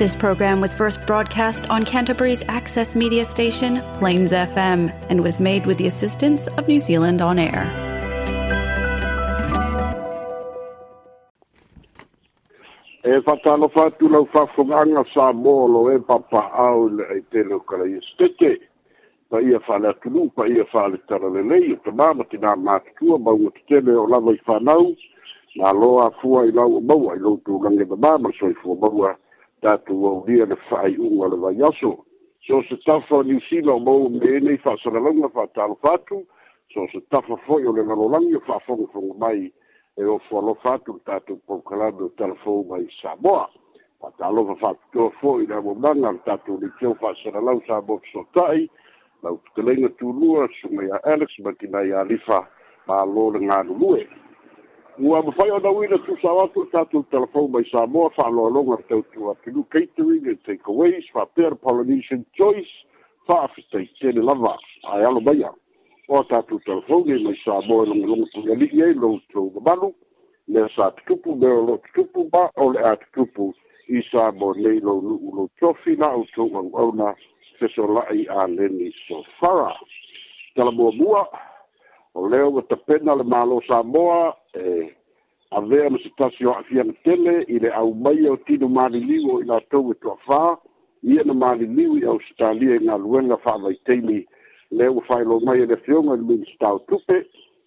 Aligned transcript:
This 0.00 0.16
program 0.16 0.62
was 0.62 0.72
first 0.72 1.06
broadcast 1.06 1.68
on 1.68 1.84
Canterbury's 1.84 2.42
access 2.48 2.96
media 2.96 3.22
station, 3.22 3.82
Plains 3.98 4.32
FM, 4.32 4.88
and 5.10 5.22
was 5.22 5.38
made 5.38 5.66
with 5.66 5.76
the 5.76 5.86
assistance 5.86 6.46
of 6.56 6.66
New 6.66 6.78
Zealand 6.78 7.20
On 7.20 7.38
Air. 7.38 7.64
E 13.04 13.20
lau 14.08 14.26
sa 15.12 15.24
molo 15.32 15.90
e 15.92 15.96
tele 17.30 17.60
Pa 19.28 19.38
ia 19.38 19.60
pa 19.60 19.76
ia 20.48 20.64
o 23.12 23.52
tina 23.52 23.80
o 24.00 24.04
lava 24.08 24.32
i 24.32 24.76
i 25.60 26.52
lau 26.56 26.80
maua 26.80 27.14
i 27.20 28.54
maua 28.66 29.16
tātou 29.62 30.06
au 30.10 30.20
lia 30.26 30.46
le 30.48 30.56
fai 30.68 30.94
unga 30.96 31.28
le 31.30 31.38
vai 31.44 31.56
aso. 31.68 31.92
So 32.46 32.60
se 32.68 32.76
tawha 32.86 33.22
ni 33.24 33.34
mo 33.62 33.74
o 33.74 33.78
mou 33.78 34.08
mene 34.08 34.54
i 34.56 34.60
whasaralanga 34.64 35.28
whatalo 35.34 35.76
whatu, 35.84 36.24
so 36.72 36.86
se 36.92 37.00
tawha 37.10 37.36
foi 37.46 37.66
o 37.66 37.72
le 37.72 37.84
ngalolangi 37.84 38.36
o 38.36 38.40
dat 38.40 39.18
mai 39.18 39.52
e 39.98 40.04
o 40.04 40.18
whalo 40.30 40.56
whatu 40.64 40.98
tātou 41.06 41.36
paukarado 41.46 42.08
telefon 42.16 42.66
mai 42.70 42.88
Samoa. 43.02 43.48
Whatalo 44.00 44.56
whatu 44.60 45.10
foi 45.20 45.46
na 45.46 45.60
mo 45.60 45.74
manga 45.74 46.12
tātou 46.24 46.58
ni 46.62 46.68
teo 46.80 46.96
whasaralau 47.00 47.60
Samoa 47.66 48.00
sotai, 48.12 48.64
lau 49.22 49.36
tukalenga 49.44 49.90
tūlua 50.00 50.48
sunga 50.62 50.98
ergs 51.04 51.36
Alex 51.40 51.60
die 51.60 51.92
Alifa, 51.94 52.46
ma 52.86 53.02
lo 53.04 53.30
le 53.30 53.40
de 53.40 53.62
lue. 53.72 54.06
ua 55.02 55.22
mafai 55.22 55.50
ona 55.50 55.70
uina 55.70 55.98
tusaoa 55.98 56.48
tu 56.48 56.64
tatou 56.72 57.02
telefon 57.02 57.50
mai 57.50 57.64
samoa 57.72 58.10
fa'aloaloga 58.10 58.76
le 58.76 58.82
tautua 58.88 59.34
pilu 59.34 59.64
catering 59.64 60.26
and 60.28 60.38
takeaways 60.46 61.08
fa'apea 61.12 61.50
le 61.50 61.54
polynesian 61.54 62.24
choice 62.36 62.70
fa'afetaitele 63.26 64.20
lava 64.22 64.54
ae 64.92 65.04
alo 65.04 65.20
maia 65.20 65.50
o 66.08 66.22
tatou 66.22 66.58
telefon 66.58 67.08
ai 67.12 67.18
mai 67.24 67.36
samoa 67.44 67.84
e 67.84 67.86
logologo 67.88 68.26
tuiali'i 68.34 68.82
ai 68.82 68.94
loutou 68.94 69.50
mamalu 69.54 69.94
lea 70.48 70.68
sa 70.76 70.90
tutupu 70.90 71.36
me 71.36 71.46
o 71.48 71.78
tutupu 71.78 72.28
ma 72.32 72.50
o 72.56 72.72
le 72.72 72.80
a 72.84 72.96
tutupu 72.96 73.54
i 73.88 74.02
samoa 74.10 74.54
nei 74.56 74.80
lou 74.80 75.00
lu'u 75.00 75.34
lou 75.36 75.48
tofi 75.60 75.96
na 75.96 76.12
outou 76.12 76.52
au'auna 76.56 77.14
fesola'i 77.58 78.26
aleni 78.28 78.92
sofara 79.08 79.72
talamuamua 80.54 81.26
o 82.14 82.28
leo 82.28 82.48
ua 82.50 82.62
tapena 82.62 83.14
le 83.16 83.22
malo 83.22 83.62
samoa 83.68 84.36
e 84.54 84.94
avea 85.50 85.88
ma 85.90 85.98
se 85.98 86.08
tasi 86.16 86.46
o 86.46 86.52
afiana 86.52 86.92
tele 87.04 87.42
i 87.48 87.58
le 87.58 87.70
au 87.70 87.94
mai 87.94 88.26
au 88.26 88.36
tino 88.36 88.68
maliliu 88.68 89.40
i 89.40 89.44
latou 89.44 89.90
e 89.90 89.94
toafā 90.02 90.56
ia 91.02 91.24
na 91.24 91.34
maliliu 91.34 91.96
i 91.98 92.04
ausitalia 92.04 92.76
i 92.76 92.84
galuega 92.86 93.36
fa'avaiteili 93.36 94.26
le 94.70 94.88
ua 94.88 95.02
faelo 95.04 95.40
mai 95.40 95.62
e 95.62 95.66
le 95.66 95.74
afioga 95.74 96.14
i 96.14 96.16
le 96.16 96.22
minista 96.22 96.72
o 96.72 96.78
tupe 96.78 97.26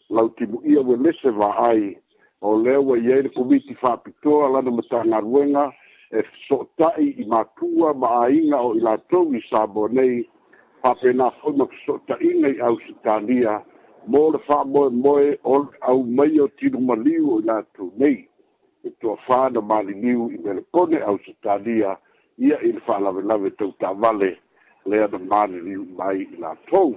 lautimuia 0.10 0.82
ua 0.82 0.98
lese 0.98 1.28
vāai 1.30 1.96
o 2.42 2.56
lea 2.62 2.80
ua 2.80 2.98
iai 2.98 3.22
le 3.22 3.30
komiti 3.30 3.76
fa'apitoa 3.76 4.50
lana 4.50 4.72
matagaluega 4.72 5.72
e 6.20 6.24
so 6.48 6.56
ota'i 6.64 7.10
i 7.20 7.26
matua 7.26 7.94
ma 7.94 8.08
āiga 8.24 8.62
o 8.62 8.76
i 8.76 8.80
latou 8.80 9.36
i 9.36 9.44
sabo 9.50 9.88
nei 9.88 10.24
fa'apena 10.84 11.32
foi 11.32 11.52
ma 11.54 11.66
fesoota'iga 11.68 12.48
i 12.56 12.60
ausitalia 12.60 13.60
mo 14.08 14.32
le 14.32 14.40
fa 14.48 14.64
moe 14.66 14.90
moe 14.90 15.38
o 15.44 15.66
au 15.88 16.04
mai 16.04 16.40
o 16.40 16.48
tino 16.60 16.80
maliu 16.80 17.30
o 17.36 17.42
la 17.46 17.62
tu 17.76 17.92
nei 17.98 18.28
e 18.84 18.90
to 19.02 19.16
fa 19.28 19.50
na 19.50 19.62
mali 19.62 19.94
niu 19.96 20.28
i 20.30 20.38
mele 20.38 20.62
pone 20.72 21.00
au 21.02 21.18
se 21.26 21.34
talia 21.42 21.98
ia 22.38 22.60
il 22.62 22.80
fa 22.82 23.00
lave 23.00 23.22
lave 23.22 23.50
tau 23.56 23.72
ta 23.80 23.94
vale 23.94 24.36
le 24.86 25.00
a 25.04 25.08
da 25.08 25.18
mali 25.18 25.62
niu 25.62 25.86
mai 25.98 26.28
i 26.32 26.36
la 26.40 26.56
tou 26.68 26.96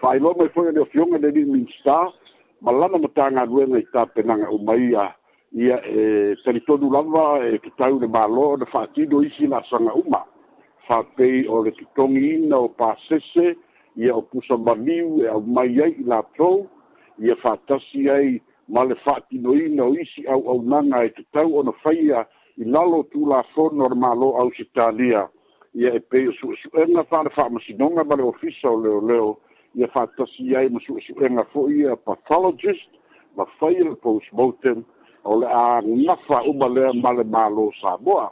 fa 0.00 0.14
i 0.16 0.20
lome 0.20 0.48
fonga 0.54 0.72
ni 0.72 0.78
o 0.78 0.84
fionga 0.84 1.18
ne 1.18 1.30
ni 1.30 1.44
min 1.44 1.66
sta 1.80 2.06
ma 2.60 2.70
lana 2.72 2.98
ma 2.98 3.08
tanga 3.14 3.44
ruenga 3.44 3.78
i 3.78 3.86
ta 3.92 4.06
penanga 4.06 4.46
o 4.50 4.58
mai 4.58 4.94
a 4.94 5.10
ia 5.52 5.80
e 5.86 6.36
teritonu 6.44 6.90
lava 6.92 7.44
e 7.46 7.58
kitau 7.58 7.98
le 7.98 8.06
malo 8.06 8.56
na 8.56 8.64
fa 8.66 8.86
tido 8.94 9.22
isi 9.22 9.48
na 9.48 9.62
sanga 9.70 9.92
uma 9.94 10.22
fa 10.86 11.02
pei 11.16 11.46
o 11.48 11.62
le 11.66 11.70
kitongi 11.72 12.30
ina 12.46 12.58
o 12.58 12.68
pa 12.68 12.94
sese 13.08 13.42
e 13.42 13.56
ia 13.96 14.14
o 14.14 14.22
pusa 14.22 14.56
maniu 14.56 15.18
e 15.24 15.28
aumai 15.28 15.80
ai 15.82 15.94
i 15.98 16.04
latou 16.04 16.66
ia 17.18 17.36
faatasi 17.36 18.10
ai 18.10 18.42
ma 18.68 18.84
le 18.84 18.94
faatinoina 18.94 19.84
o 19.84 19.94
isi 19.94 20.26
auaunaga 20.28 21.04
e 21.04 21.08
tatau 21.10 21.56
ona 21.58 21.72
faia 21.72 22.26
lalo 22.56 23.02
tulafono 23.02 23.84
o 23.84 23.88
le 23.88 23.94
mālo 23.94 24.36
ausitalia 24.36 25.28
ia 25.74 25.94
e 25.94 26.00
pei 26.00 26.28
o 26.28 26.32
suʻesuʻega 26.32 27.04
faale 27.08 27.30
faamasinoga 27.30 28.04
ma 28.04 28.16
le 28.16 28.22
ofisa 28.22 28.68
o 28.68 28.80
leoleo 28.80 29.36
ia 29.74 29.88
faatasi 29.88 30.56
ai 30.56 30.68
ma 31.30 31.44
pathologist 32.04 32.90
ma 33.36 33.46
faia 33.58 33.84
le 33.84 33.96
postmortem 33.96 34.84
o 35.24 35.40
le 35.40 35.46
agafa 35.46 36.42
uma 36.48 36.68
lea 36.68 36.92
ma 36.92 37.12
le 37.12 37.24
mālo 37.24 37.72
samoa 37.80 38.30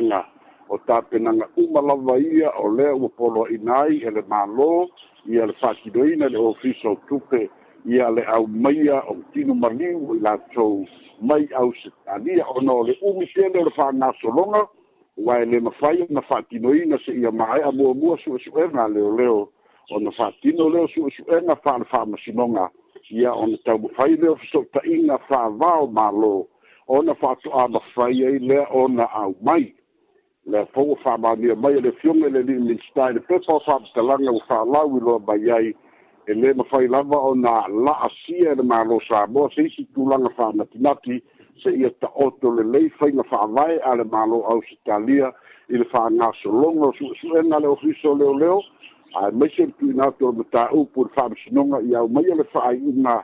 le 0.00 0.24
o 0.68 0.78
tapenaga 0.78 1.48
uma 1.56 1.80
lava 1.80 2.18
ia 2.18 2.50
o 2.58 2.68
lea 2.68 2.94
ua 2.96 3.08
poloaʻina 3.08 3.74
ai 3.84 3.96
e 4.00 4.10
le 4.10 4.22
mālō 4.22 4.88
ia 5.26 5.46
le 5.46 5.52
fa'akiloina 5.60 6.28
le 6.28 6.38
ofisa 6.38 6.88
o 6.88 6.96
tupe 7.08 7.48
ia 7.86 8.10
le 8.10 8.22
aumaia 8.24 9.02
o 9.10 9.16
tino 9.32 9.54
maliu 9.54 10.14
i 10.16 10.20
latou 10.20 10.86
mai 11.20 11.48
au 11.56 11.72
setania 11.82 12.46
ona 12.56 12.72
o 12.72 12.82
le 12.84 12.94
umi 13.02 13.26
tele 13.34 13.58
o 13.60 13.64
le 13.68 13.72
fa'agasologa 13.76 14.66
uae 15.16 15.44
le 15.44 15.60
mafai 15.60 16.02
ona 16.08 16.22
fa'atinoina 16.22 16.98
se'ia 17.04 17.30
mae'a 17.30 17.72
muamua 17.72 18.16
su'esu'ega 18.24 18.88
leoleo 18.88 19.48
ona 19.90 20.10
fa'atino 20.10 20.68
leo 20.72 20.88
su'esu'ega 20.88 21.56
fa'ale 21.60 21.84
fa'amasinoga 21.84 22.70
ia 23.10 23.34
ona 23.34 23.56
taumafai 23.64 24.16
leo 24.16 24.36
fesoota'iga 24.36 25.18
fāvao 25.28 25.90
mālō 25.92 26.46
ona 26.88 27.14
fa'ato'a 27.14 27.68
mafai 27.68 28.24
ai 28.26 28.38
lea 28.38 28.66
ona 28.72 29.04
aumai 29.12 29.74
le 30.46 30.66
fo'u 30.74 30.94
fa'amānia 31.02 31.56
mai 31.56 31.72
e 31.78 31.80
le 31.80 31.92
fioga 32.00 32.28
i 32.28 32.32
le 32.32 32.42
li'i 32.44 32.54
minista 32.60 33.08
e 33.08 33.14
i 33.14 33.16
le 33.16 33.20
pesos 33.24 33.64
ha'afetalaga 33.66 34.30
ua 34.32 34.42
fa'alau 34.48 34.96
i 34.96 35.00
loa 35.00 35.20
mai 35.26 35.40
ai 35.56 35.70
e 36.28 36.34
lē 36.36 36.52
mafai 36.56 36.86
lava 36.88 37.18
ona 37.30 37.64
la 37.72 37.94
e 38.28 38.54
le 38.58 38.62
mālo 38.64 38.98
samoa 39.08 39.48
se 39.54 39.62
isi 39.68 39.86
tulaga 39.94 40.28
fa'anatinati 40.36 41.22
se 41.62 41.70
ia 41.72 41.90
ta'oto 42.00 42.52
lelei 42.58 42.90
faiga 42.98 43.22
fa'avae 43.24 43.78
a 43.80 43.94
le 43.96 44.04
mālo 44.12 44.42
ausitalia 44.52 45.32
i 45.68 45.76
le 45.80 45.84
fa'agasologa 45.88 46.86
o 46.92 46.92
su'esu'ega 46.92 47.60
le 47.60 47.66
ofiso 47.68 48.14
leoleo 48.14 48.60
ae 49.22 49.30
maise 49.32 49.66
le 49.66 49.72
tuina 49.80 50.10
atu 50.12 50.28
le 50.32 50.38
matāupu 50.44 51.06
le 51.08 51.14
fa'amasinoga 51.16 51.80
i 51.88 51.96
au 52.02 52.08
maia 52.08 52.34
le 52.36 52.44
fa'ai'una 52.52 53.16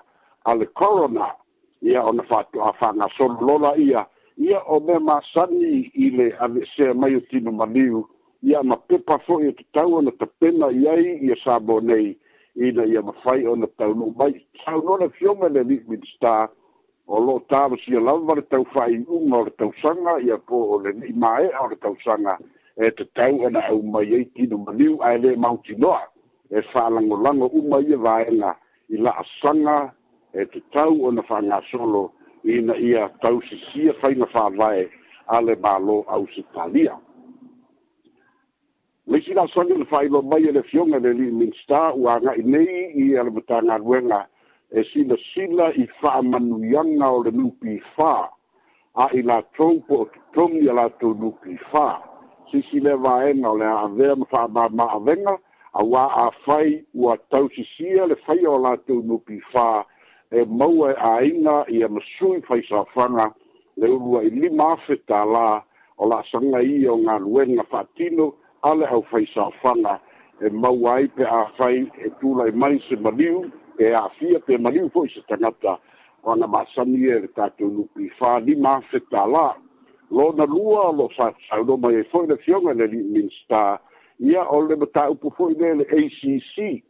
a 0.44 0.54
le 0.56 0.66
corona 0.72 1.34
ia 1.82 2.02
ona 2.04 2.24
na 2.96 3.06
so 3.16 3.28
lola 3.40 3.76
ia 3.76 4.06
ia 4.40 4.58
o 4.64 4.80
me 4.80 4.96
masani 5.04 5.90
i 6.04 6.10
le 6.16 6.26
ave 6.40 6.62
se 6.76 6.92
mai 6.94 7.16
o 7.16 7.20
tino 7.30 7.52
maliu 7.52 8.06
ia 8.42 8.62
ma 8.62 8.76
pepa 8.88 9.18
fo 9.26 9.36
e 9.44 9.50
te 9.58 9.64
tau 9.76 9.98
ana 9.98 10.10
te 10.16 10.26
pena 10.40 10.70
i 10.72 10.86
ai 10.88 11.04
i 11.26 11.32
a 11.32 11.36
sabo 11.44 11.76
nei 11.84 12.06
i 12.64 12.70
na 12.72 12.86
ia 12.88 13.02
ma 13.04 13.12
fai 13.22 13.44
ana 13.52 13.68
tau 13.76 13.92
no 13.94 14.08
mai 14.16 14.32
tau 14.64 14.80
nona 14.84 15.08
fiome 15.18 15.48
le 15.52 15.62
Lidmin 15.68 16.00
Star 16.16 16.48
o 17.06 17.20
lo 17.20 17.34
tāwa 17.52 17.76
si 17.84 17.92
a 17.96 18.00
lawa 18.00 18.34
le 18.40 18.44
tau 18.48 18.64
fai 18.72 18.96
unga 19.04 19.36
o 19.36 19.44
le 19.44 19.52
tau 19.60 19.70
sanga 19.82 20.16
i 20.24 20.32
a 20.32 20.38
po 20.38 20.56
o 20.72 20.78
le 20.86 20.94
ni 20.96 21.12
mae 21.12 21.50
o 21.60 21.66
le 21.68 21.76
tau 21.84 21.94
sanga 22.04 22.38
e 22.80 22.88
te 22.96 23.04
tau 23.18 23.44
ana 23.46 23.60
au 23.68 23.82
mai 23.92 24.08
ei 24.08 24.24
tino 24.24 24.56
maliu 24.64 24.96
ai 25.04 25.18
le 25.20 25.36
mauti 25.36 25.76
noa 25.76 26.00
e 26.48 26.64
whalango 26.72 27.20
lango 27.26 27.50
umai 27.60 27.92
e 27.92 27.96
vaenga 28.06 28.56
i 28.88 28.96
la 28.96 29.12
asanga 29.20 29.92
e 30.32 30.46
te 30.48 30.64
tau 30.72 30.96
ana 31.10 31.20
whanga 31.28 31.60
solo 31.70 32.06
e 32.08 32.19
ina 32.44 32.76
ia 32.76 33.08
tau 33.08 33.18
tausisia 33.40 33.92
faina 34.00 34.26
fa'avae 34.26 34.88
a 35.26 35.40
le 35.40 35.54
mālō 35.54 36.04
ausitalia 36.08 36.98
leisi 39.06 39.34
lasagi 39.34 39.74
le 39.76 39.84
fa'ailo 39.84 40.22
mai 40.22 40.48
e 40.48 40.52
le 40.52 40.62
fioga 40.62 40.98
le 40.98 41.12
liminsta 41.12 41.92
anga 41.92 42.36
i 42.36 42.42
nei 42.42 42.92
ia 42.96 43.22
le 43.22 43.30
matagaluega 43.30 44.26
e 44.72 44.82
silasila 44.92 45.72
i 45.76 45.88
manu 46.22 46.62
yanga 46.64 47.10
o 47.10 47.22
le 47.22 47.30
nupifā 47.30 48.28
a 48.94 49.06
i 49.12 49.22
latou 49.22 49.80
po 49.86 49.94
o 49.98 50.04
totogi 50.06 50.68
a 50.70 50.72
latou 50.72 51.14
nupifā 51.14 51.98
si 52.50 52.80
le 52.80 52.96
vaega 52.96 53.50
o 53.50 53.56
le 53.56 53.64
aavea 53.66 54.16
ma 54.16 54.24
fa'amāmā'avega 54.24 55.36
auā 55.82 56.04
afai 56.26 56.84
ua 56.94 57.16
tausisia 57.30 58.06
le 58.06 58.16
faia 58.26 58.48
o 58.50 58.58
latou 58.58 59.02
nupifā 59.04 59.68
la 59.84 59.89
e 60.30 60.44
maua 60.44 60.92
e 60.92 60.94
aina 60.98 61.64
i 61.68 61.82
e 61.82 61.88
masui 61.88 62.40
fai 62.42 62.62
whanga 62.94 63.34
le 63.76 63.88
urua 63.88 64.22
i 64.22 64.30
lima 64.30 64.72
afeta 64.72 65.24
la 65.24 65.62
o 65.96 66.06
la 66.06 66.22
sanga 66.30 66.60
i 66.62 66.86
o 66.86 66.94
ngā 67.02 67.16
ruenga 67.22 67.64
whātino 67.72 68.28
ale 68.70 68.86
au 68.94 69.02
fai 69.10 69.24
sa 69.34 69.48
whanga 69.62 69.96
e 70.46 70.50
mau 70.54 70.86
ai 70.92 71.08
pe 71.16 71.26
a 71.26 71.40
whai 71.58 71.82
e 72.06 72.12
tūlai 72.20 72.52
mai 72.54 72.78
se 72.86 72.96
maliu 72.96 73.42
e 73.82 73.90
a 73.90 74.04
fia 74.18 74.38
pe 74.46 74.58
maliu 74.58 74.86
fo 74.94 75.02
i 75.04 75.10
se 75.10 75.20
tangata 75.28 75.74
o 76.22 76.30
ana 76.32 76.46
masani 76.46 77.02
e 77.10 77.18
re 77.24 77.28
tātou 77.36 77.72
nupi 77.74 78.06
whā 78.20 78.36
lima 78.46 78.76
afe 78.78 79.02
la 79.10 79.26
lo 80.10 80.30
na 80.38 80.44
lua 80.44 80.92
lo 80.92 81.10
sa 81.16 81.32
sau 81.48 81.64
no 81.64 81.76
mai 81.76 82.04
foi 82.14 82.24
e 82.24 82.28
na 82.28 82.36
fiona 82.36 82.72
le 82.72 82.86
minsta 82.86 83.80
ia 84.20 84.46
o 84.46 84.60
le 84.60 84.76
mata 84.76 85.10
upo 85.10 85.30
foi 85.36 85.54
le 85.58 85.74
ACC 85.90 86.86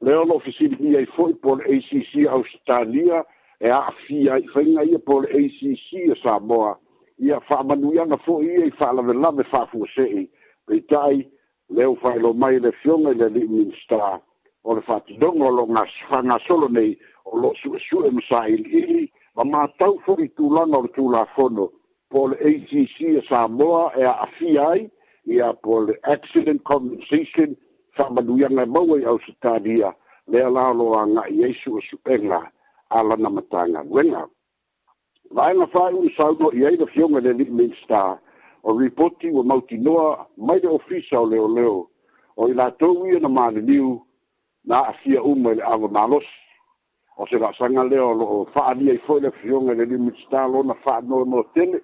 leo 0.00 0.24
lo 0.24 0.38
fisili 0.38 0.76
ia 0.90 1.00
i 1.00 1.06
foi 1.06 1.34
por 1.34 1.62
ACC 1.64 2.26
Australia 2.28 3.24
e 3.60 3.68
a 3.70 3.90
fia 4.06 4.38
i 4.38 4.46
whainga 4.54 4.84
ia 4.84 4.98
por 4.98 5.24
ACC 5.24 5.92
e 5.92 6.14
Samoa 6.22 6.78
ia 7.18 7.38
whaamanuianga 7.48 8.16
fo 8.18 8.42
ia 8.42 8.66
i 8.66 8.72
whaalawelame 8.80 9.44
whaafuasei 9.52 10.28
pei 10.66 10.80
tai 10.92 11.26
leo 11.70 11.94
whaelo 12.02 12.34
mai 12.34 12.58
le 12.60 12.72
fionga 12.82 13.10
i 13.10 13.14
le 13.16 13.28
Livingstar 13.28 14.20
o 14.64 14.74
le 14.74 14.82
whaatidongo 14.88 15.48
lo 15.56 15.64
ngā 15.72 15.84
whangasolo 16.10 16.68
nei 16.68 16.98
o 17.24 17.36
lo 17.40 17.54
suesue 17.62 18.10
msa 18.10 18.44
ili 18.48 19.10
ma 19.36 19.44
mātau 19.54 19.96
fori 20.04 20.28
tūlanga 20.36 20.76
o 20.78 20.82
le 20.86 20.92
tūlafono 20.98 21.70
po 22.10 22.26
le 22.28 22.36
ACC 22.52 23.00
e 23.16 23.22
Samoa 23.28 23.92
e 23.98 24.04
a 24.12 24.28
FIA 24.38 24.68
ai 24.76 25.40
a 25.40 25.52
po 25.56 25.80
le 25.88 25.96
Accident 26.02 26.60
Compensation 26.62 27.56
fa'amaluiaga 27.96 28.66
maua 28.66 28.98
e 28.98 29.02
i 29.02 29.04
ausitalia 29.04 29.92
lea 30.28 30.50
la 30.50 30.72
lo 30.72 30.92
aga'i 30.98 31.44
ai 31.44 31.54
su'esu'ega 31.54 32.40
alana 32.90 33.30
matagaluega 33.30 34.26
vaega 35.30 35.66
fa'ai'u 35.66 36.10
sauloa 36.16 36.52
i 36.54 36.66
ai 36.66 36.76
la 36.76 36.86
fioga 36.86 37.20
le 37.20 37.32
li'iminstar 37.32 38.18
o 38.62 38.78
ripoti 38.78 39.30
ua 39.30 39.44
mautinoa 39.44 40.26
mai 40.36 40.60
le 40.60 40.68
ofisa 40.68 41.20
o 41.20 41.26
leoleo 41.26 41.88
o 42.36 42.48
i 42.48 42.54
latou 42.54 43.06
ia 43.06 43.18
na 43.20 43.28
maliliu 43.28 44.02
na 44.64 44.76
a'afia 44.76 45.22
uma 45.22 45.50
i 45.50 45.54
le 45.54 45.62
ava 45.64 45.88
malosi 45.88 46.36
o 47.16 47.26
se 47.26 47.38
la'asaga 47.38 47.84
lea 47.84 48.04
o 48.04 48.14
lo'o 48.14 48.44
fa'alia 48.54 48.94
i 48.94 48.98
fo'i 49.06 49.20
le 49.20 49.30
fioga 49.40 49.72
i 49.72 49.76
le 49.76 49.84
li'iminstar 49.84 50.50
lona 50.50 50.74
fa'anoe 50.84 51.24
mo 51.24 51.42
tele 51.54 51.80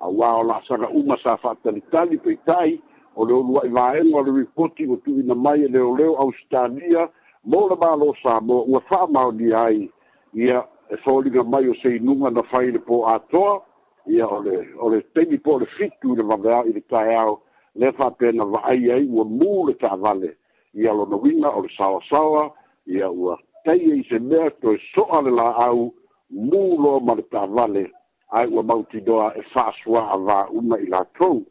auā 0.00 0.28
o 0.40 0.42
la'asaga 0.42 0.88
uma 0.90 1.14
sa 1.22 1.36
fa'atalitali 1.36 2.18
peitai 2.18 2.80
o 3.16 3.24
le 3.24 3.34
olu 3.34 3.60
ai 3.62 3.68
vaega 3.68 4.16
o 4.18 4.22
le 4.22 4.32
ripoti 4.38 4.86
ua 4.86 4.96
tu'uina 5.04 5.34
mai 5.34 5.62
e 5.64 5.68
leoleo 5.68 6.14
ausitalia 6.16 7.08
mo 7.44 7.68
le 7.68 7.76
malo 7.76 8.14
samoa 8.22 8.64
ua 8.66 8.80
fa'amaonia 8.80 9.58
ai 9.62 9.90
ia 10.34 10.64
e 10.90 10.96
foliga 11.04 11.42
mai 11.44 11.68
o 11.68 11.74
se 11.74 11.94
inuga 11.96 12.30
na 12.30 12.42
fai 12.42 12.70
le 12.70 12.78
po 12.78 13.06
atoa 13.08 13.62
ia 14.06 14.26
o 14.28 14.40
le 14.42 14.68
o 14.78 14.88
le 14.90 15.00
taimi 15.14 15.38
po 15.38 15.54
o 15.54 15.58
le 15.58 15.66
fitu 15.66 16.12
i 16.12 16.16
le 16.16 16.22
vaveao 16.22 16.66
i 16.66 16.72
le 16.72 16.80
taeao 16.90 17.40
le 17.76 17.92
faapena 17.92 18.44
va'ai 18.44 18.90
ai 18.90 19.06
ua 19.08 19.24
mū 19.24 19.68
le 19.68 19.74
ta'avale 19.74 20.36
ia 20.74 20.92
lona 20.92 21.16
uiga 21.16 21.50
o 21.54 21.62
le 21.62 21.68
saoasaoa 21.78 22.50
ia 22.86 23.10
ua 23.10 23.38
taia 23.64 23.94
i 23.94 24.02
se 24.08 24.18
mea 24.18 24.50
toe 24.50 24.78
so'a 24.94 25.22
le 25.22 25.30
la'au 25.30 25.94
mū 26.34 26.82
lo 26.82 27.00
ma 27.00 27.14
le 27.14 27.22
ta'avale 27.30 27.90
ae 28.32 28.46
ua 28.46 28.62
mautinoa 28.62 29.34
e 29.34 29.42
fa'asoa'a 29.54 30.16
vā'una 30.26 30.78
i 30.82 30.86
latou 30.90 31.44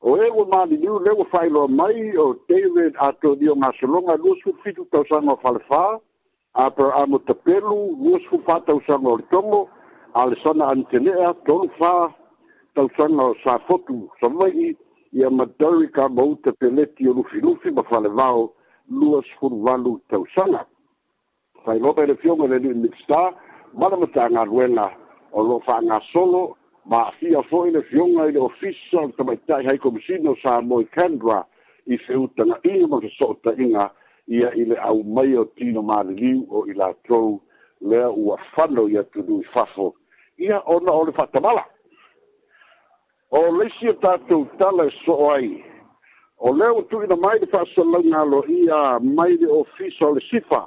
o 0.00 0.16
e 0.16 0.30
ua 0.30 0.46
maliliu 0.46 0.98
le 1.00 1.10
ua 1.12 1.24
faailoa 1.26 1.68
mai 1.68 2.16
o 2.16 2.36
david 2.48 2.94
atolio 2.98 3.54
gasologa 3.54 4.14
luasufufitu 4.16 4.84
tausaga 4.90 5.32
o 5.32 5.36
falefā 5.42 6.00
a 6.54 6.70
peraamo 6.70 7.18
tapelu 7.18 7.96
luasufufā 8.00 8.60
tausaga 8.66 9.08
o 9.10 9.16
le 9.16 9.24
togo 9.30 9.68
a 10.14 10.26
le 10.26 10.36
sana 10.42 10.68
anitenea 10.70 11.34
tolufā 11.46 12.14
tausaga 12.74 13.22
o 13.30 13.34
safotu 13.44 14.08
savai 14.20 14.76
ia 15.12 15.30
madari 15.30 15.88
kamauta 15.88 16.52
peleti 16.52 17.08
o 17.08 17.12
lufilufi 17.12 17.70
ma 17.74 17.82
falevao 17.82 18.52
luasufuluvalu 18.90 20.00
tausaga 20.08 20.66
failoa 21.64 21.94
mai 21.96 22.06
le 22.06 22.14
fioga 22.14 22.46
le 22.46 22.58
nimitstar 22.58 23.34
mala 23.74 23.96
matagaluega 23.96 24.86
o 25.32 25.42
loo 25.42 25.60
faagasolo 25.66 26.57
maafia 26.88 27.38
foʻi 27.50 27.72
le 27.74 27.82
fioga 27.90 28.26
i 28.28 28.32
le 28.32 28.40
ofisa 28.46 28.98
o 29.02 29.06
le 29.06 29.12
tamaitaʻi 29.16 29.66
haikomisina 29.68 30.30
o 30.30 30.36
sa 30.42 30.60
moe 30.60 30.84
candra 30.96 31.42
i 31.86 31.98
feutagaʻiga 32.06 32.88
ma 32.88 33.00
se 33.02 33.10
soʻotaʻiga 33.20 33.88
ia 34.38 34.50
i 34.60 34.64
le 34.70 34.76
aumaia 34.88 35.40
o 35.42 35.50
tino 35.60 35.82
maliliu 35.82 36.46
o 36.50 36.64
i 36.66 36.74
latou 36.78 37.40
lea 37.80 38.08
ua 38.10 38.38
fano 38.54 38.86
ia 38.88 39.02
tunui 39.12 39.44
fafo 39.54 39.92
ia 40.38 40.60
ona 40.66 40.92
o 40.92 41.04
le 41.04 41.12
faatamala 41.18 41.64
o 43.30 43.42
leisi 43.58 43.88
o 43.90 43.92
e 43.92 43.96
tatou 44.04 44.46
tala 44.60 44.86
e 44.88 44.92
soo 45.04 45.28
ai 45.32 45.50
o 46.40 46.52
lea 46.56 46.70
ua 46.72 46.82
tuuina 46.88 47.16
mai 47.20 47.38
le 47.42 47.46
faasalauga 47.52 48.18
aloaia 48.22 48.98
mai 49.04 49.36
le 49.36 49.46
ofisa 49.60 50.08
o 50.08 50.14
le 50.16 50.20
sifa 50.30 50.64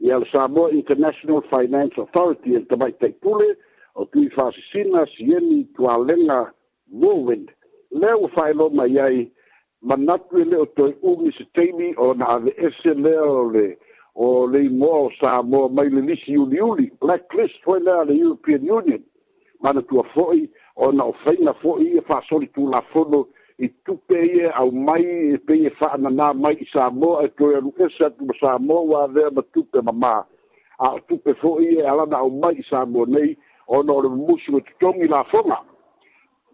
ia 0.00 0.18
le 0.18 0.26
samoa 0.32 0.70
international 0.72 1.42
finance 1.52 2.00
authority 2.00 2.50
e 2.56 2.64
le 2.64 2.64
tamaitaʻi 2.72 3.12
pule 3.20 3.56
o 3.94 4.04
tui 4.04 4.30
fasina 4.30 5.06
sieni 5.16 5.64
tualenga 5.74 6.52
whirlwind. 6.92 7.50
Leo 7.90 8.30
whaelo 8.36 8.70
mai 8.70 8.98
ai, 8.98 9.30
manatu 9.82 10.40
e 10.40 10.44
leo 10.44 10.66
toi 10.66 10.94
umi 11.02 11.32
se 11.32 11.44
teimi 11.54 11.94
o 11.96 12.14
na 12.14 12.26
ave 12.28 12.50
ese 12.66 12.94
leo 12.94 13.50
le, 13.50 13.76
o 14.14 14.46
le 14.46 14.64
imoa 14.64 14.98
o 15.00 15.10
sa 15.20 15.32
amoa 15.38 15.68
mai 15.68 15.88
le 15.90 16.00
lisi 16.00 16.36
uli 16.36 16.60
uli, 16.60 16.90
blacklist 17.00 17.60
foi 17.64 17.80
lea 17.80 18.04
le 18.04 18.16
European 18.18 18.62
Union. 18.70 19.02
Mana 19.62 19.82
tua 19.82 20.02
foi, 20.14 20.50
o 20.76 20.92
na 20.92 21.04
o 21.04 21.12
feina 21.12 21.54
foi 21.54 21.84
e 21.96 22.00
fasori 22.00 22.46
tu 22.54 22.66
la 22.68 22.80
fono 22.92 23.26
i 23.58 23.68
tupe 23.84 24.16
ia 24.36 24.50
au 24.56 24.72
mai 24.72 25.04
e 25.34 25.38
pe 25.38 25.54
ia 25.54 25.70
whaana 25.80 26.08
nā 26.10 26.32
mai 26.34 26.54
i 26.60 26.66
Samoa 26.72 27.22
e 27.24 27.28
koe 27.38 27.56
anu 27.56 27.72
esa 27.84 28.10
tu 28.10 28.24
ma 28.24 28.32
Samoa 28.40 28.80
wā 28.90 29.00
vea 29.14 29.30
ma 29.30 29.42
tupe 29.52 29.78
ma 29.84 29.92
mā. 29.92 30.14
A 30.82 30.88
tupe 31.08 31.34
fo 31.40 31.60
ia 31.60 31.84
e 31.84 31.86
alana 31.86 32.16
au 32.24 32.30
mai 32.30 32.54
i 32.58 32.64
Samoa 32.70 33.06
nei, 33.06 33.36
ona 33.74 33.92
o 33.92 34.00
le 34.02 34.08
mumusi 34.08 34.52
le 34.52 34.60
totogi 34.60 35.08
lafoga 35.08 35.56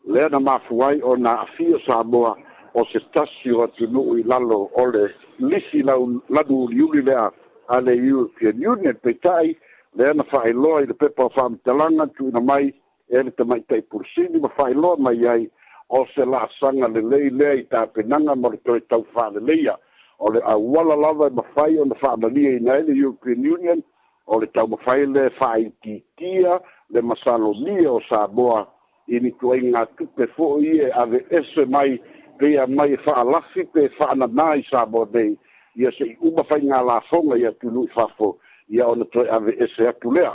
lea 0.05 0.29
na 0.29 0.41
mafuai 0.41 1.01
ona 1.03 1.41
afia 1.41 1.81
samoa 1.87 2.37
o 2.75 2.85
se 2.93 3.01
tasi 3.15 3.51
o 3.53 3.63
atunuu 3.63 4.19
i 4.19 4.23
lalo 4.23 4.71
o 4.75 4.87
le 4.91 5.15
lisi 5.39 5.83
lanu 5.83 6.23
uliuli 6.65 7.03
lea 7.03 7.31
a 7.69 7.81
le 7.81 7.95
european 7.97 8.57
union 8.67 8.95
peita'i 8.95 9.57
lea 9.97 10.15
na 10.15 10.23
fa'ailoa 10.25 10.83
i 10.83 10.87
le 10.87 10.95
pepa 10.95 11.25
o 11.25 11.29
faamatalaga 11.29 12.07
tuina 12.07 12.41
mai 12.41 12.73
e 13.11 13.23
le 13.23 13.31
tamaita'i 13.31 13.83
pulusini 13.83 14.39
ma 14.39 14.49
fa'ailoa 14.49 14.97
mai 14.97 15.27
ai 15.29 15.51
o 15.89 16.07
se 16.15 16.25
la'asaga 16.25 16.89
lelei 16.89 17.31
lea 17.31 17.53
i 17.55 17.65
tapenaga 17.65 18.35
ma 18.35 18.49
le 18.49 18.57
toe 18.57 18.81
tau 18.81 19.03
fa'aleleia 19.15 19.75
o 20.19 20.31
le 20.33 20.41
auala 20.45 20.95
lava 20.97 21.27
e 21.27 21.31
mafai 21.31 21.79
ona 21.79 21.95
fa'amalia 21.95 22.51
ina 22.51 22.73
ai 22.73 22.83
le 22.87 22.95
european 23.01 23.43
union 23.55 23.83
o 24.27 24.39
le 24.41 24.47
taumafai 24.47 25.07
le 25.07 25.31
fa'aitiitia 25.31 26.61
le 26.91 27.01
masalonia 27.03 27.93
o 27.93 28.01
saboa 28.09 28.67
i 29.07 29.19
lituaiga 29.19 29.87
tupe 29.97 30.27
fo'i 30.37 30.79
e 30.81 30.91
ave 30.95 31.25
ese 31.31 31.65
mai 31.71 31.99
peia 32.39 32.67
mai 32.67 32.93
e 32.93 32.97
fa'alafi 33.05 33.65
pe 33.73 33.89
fa'ananā 33.99 34.49
i 34.59 34.65
saboa 34.71 35.09
nei 35.15 35.35
ia 35.77 35.91
se'i 35.99 36.17
uma 36.21 36.45
faigalafoga 36.49 37.37
ia 37.39 37.53
tulu'i 37.61 37.89
fafo 37.95 38.39
ia 38.69 38.87
ona 38.89 39.05
toe 39.13 39.29
ave 39.31 39.53
ese 39.65 39.89
atu 39.89 40.11
lea 40.13 40.33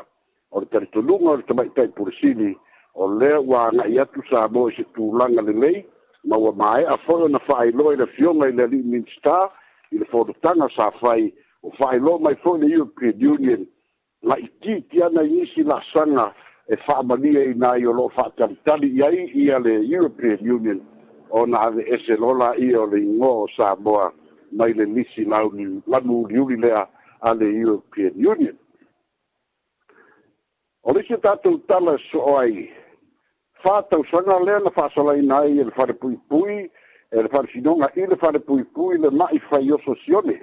o 0.52 0.60
le 0.62 0.66
talitonuga 0.70 1.30
o 1.32 1.36
le 1.42 1.48
tama'itai 1.50 1.90
pulesili 1.98 2.54
o 2.94 3.08
lea 3.20 3.40
ua 3.42 3.68
aga'i 3.72 3.98
atu 4.00 4.22
saboa 4.30 4.70
i 4.72 4.76
se 4.78 4.84
tulaga 4.94 5.42
lelei 5.42 5.86
ma 6.24 6.38
ua 6.38 6.54
mae'a 6.54 6.98
fo'i 7.06 7.22
ona 7.30 7.40
fa'ailoa 7.50 7.94
i 7.94 7.98
le 8.04 8.08
fioga 8.14 8.48
i 8.50 8.54
le 8.56 8.64
ali'i 8.70 8.84
minista 8.86 9.50
i 9.92 9.98
le 9.98 10.06
folotaga 10.14 10.70
sa 10.78 10.92
fai 11.02 11.32
ua 11.64 11.74
fa'ailoa 11.82 12.20
mai 12.22 12.38
fo'i 12.46 12.62
le 12.62 12.74
european 12.76 13.28
union 13.34 13.66
ma 14.22 14.38
itiiti 14.40 15.02
ana 15.04 15.26
i 15.28 15.42
isi 15.44 15.66
la'asaga 15.68 16.30
e 16.72 16.76
whaamania 16.88 17.42
i 17.52 17.56
nā 17.60 17.74
i 17.82 17.86
o 17.86 17.92
loo 17.94 18.10
whaatamitani 18.16 18.88
i 18.96 19.02
ai 19.04 19.18
i 19.42 19.50
a 19.52 19.58
le 19.60 19.74
European 19.86 20.44
Union 20.56 20.80
o 21.30 21.42
nā 21.48 21.60
ave 21.68 21.84
ese 21.96 22.16
lola 22.22 22.54
i 22.56 22.70
o 22.76 22.86
le 22.86 23.02
ngō 23.04 23.32
Samoa 23.56 24.06
mai 24.52 24.74
le 24.74 24.86
nisi 24.86 25.26
lau 25.26 25.50
ni 25.52 25.66
lanu 25.92 26.22
uri 26.24 26.40
uri 26.40 26.58
lea 26.58 26.86
a 27.22 27.34
le 27.34 27.50
European 27.52 28.14
Union. 28.28 28.56
O 30.84 30.92
le 30.94 31.04
se 31.08 31.16
tātou 31.24 31.60
tala 31.68 31.98
so 32.12 32.38
ai, 32.38 32.70
whātau 33.66 34.06
sanga 34.12 34.40
lea 34.44 34.60
na 34.64 34.72
whāsala 34.76 35.18
i 35.20 35.26
nā 35.28 35.42
i 35.50 35.60
e 35.60 35.64
le 35.68 35.72
whare 35.78 35.94
pui 36.00 36.16
pui, 36.30 36.58
e 37.12 37.16
le 37.20 37.30
whare 37.34 37.52
sinonga 37.54 37.92
i 38.00 38.06
le 38.08 38.16
whare 38.24 38.40
pui 38.40 38.64
pui 38.64 38.98
le 39.00 39.12
mai 39.12 39.42
whai 39.52 39.70
oso 39.76 39.96
sione. 40.06 40.40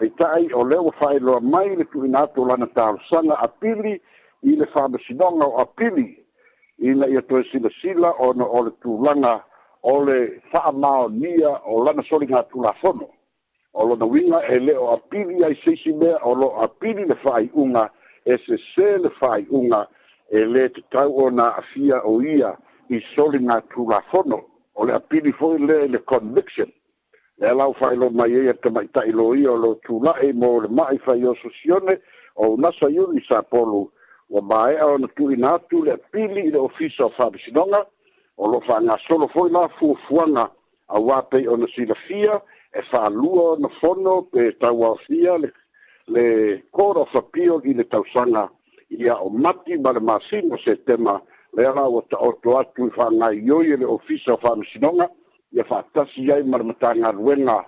Pei 0.00 0.10
tai 0.16 0.48
o 0.56 0.64
leo 0.64 0.88
whai 1.00 1.18
loa 1.20 1.40
mai 1.40 1.76
le 1.76 1.84
tuinato 1.84 2.44
lana 2.48 2.66
tāru 2.72 2.98
sanga 3.10 3.36
a 3.44 3.48
pili, 3.48 3.98
i 4.44 4.56
le 4.56 4.66
faamasinoga 4.66 5.46
o 5.46 5.58
apili 5.60 6.24
ina 6.78 7.06
ia 7.08 7.22
toe 7.22 7.44
silasila 7.52 8.10
ona 8.18 8.44
o 8.44 8.62
le 8.64 8.70
tulaga 8.82 9.44
o 9.82 10.04
le 10.04 10.40
faamaonia 10.52 11.50
o 11.66 11.84
lana 11.84 12.02
soligatulafono 12.02 13.08
o 13.74 13.86
lona 13.88 14.04
uiga 14.06 14.42
e 14.48 14.58
lē 14.58 14.76
o 14.76 14.90
apili 14.94 15.44
ai 15.44 15.54
seisi 15.64 15.92
mea 15.92 16.18
o 16.22 16.34
loo 16.34 16.60
apili 16.62 17.04
le 17.06 17.14
faaiʻuga 17.24 17.88
e 18.24 18.36
sesē 18.44 18.98
le 19.02 19.10
faaiʻuga 19.20 19.86
e 20.30 20.38
lē 20.44 20.68
tatau 20.74 21.16
ona 21.26 21.48
afia 21.56 22.02
o 22.04 22.20
ia 22.22 22.52
i 22.90 23.00
soligatulafono 23.16 24.42
o 24.74 24.84
le 24.84 24.92
apili 24.94 25.32
foʻi 25.32 25.58
lē 25.68 25.88
le 25.90 25.98
conviction 25.98 26.68
e 27.40 27.54
lau 27.54 27.72
failo 27.74 28.10
mai 28.10 28.34
ai 28.36 28.52
te 28.62 28.68
maitaʻi 28.68 29.12
lo 29.12 29.34
ia 29.34 29.50
o 29.52 29.56
lo 29.56 29.74
tulaʻi 29.88 30.32
mo 30.32 30.60
le 30.60 30.68
maʻi 30.68 31.00
faiososione 31.04 31.98
ou 32.36 32.56
nasa 32.58 32.90
iuni 32.90 33.22
sa 33.28 33.42
polu 33.42 33.88
ua 34.30 34.42
maea 34.42 34.86
ona 34.86 35.08
tuuina 35.08 35.54
atu 35.54 35.84
le 35.84 35.92
apili 35.92 36.40
i 36.46 36.50
le 36.50 36.58
ofisa 36.58 37.04
o 37.04 37.08
faamasinoga 37.10 37.86
o 38.38 38.46
loo 38.46 38.60
faagasolo 38.60 39.28
foi 39.28 39.50
la 39.50 39.68
fuafuaga 39.68 40.48
auā 40.88 41.22
pei 41.30 41.48
ona 41.48 41.66
silafia 41.74 42.40
e 42.78 42.82
faalua 42.92 43.56
no 43.58 43.68
fono 43.80 44.22
pe 44.22 44.52
tauaofia 44.60 45.38
le 46.06 46.24
coro 46.70 47.00
o 47.02 47.08
fapio 47.12 47.60
i 47.64 47.74
le 47.74 47.84
tausaga 47.84 48.48
ia 48.90 49.14
o 49.16 49.28
mati 49.30 49.76
ma 49.78 49.92
le 49.92 50.00
masino 50.00 50.58
setema 50.64 51.20
lea 51.56 51.72
o 51.72 51.90
ua 51.92 52.02
taoto 52.10 52.58
atu 52.58 52.86
i 52.86 52.90
faagaioi 52.90 53.72
e 53.72 53.76
le 53.76 53.86
ofisa 53.86 54.32
o 54.34 54.36
faamasinoga 54.36 55.08
ia 55.52 55.64
faatasi 55.64 56.32
ai 56.32 56.42
ma 56.42 56.58
le 56.58 56.64
matagaluega 56.64 57.64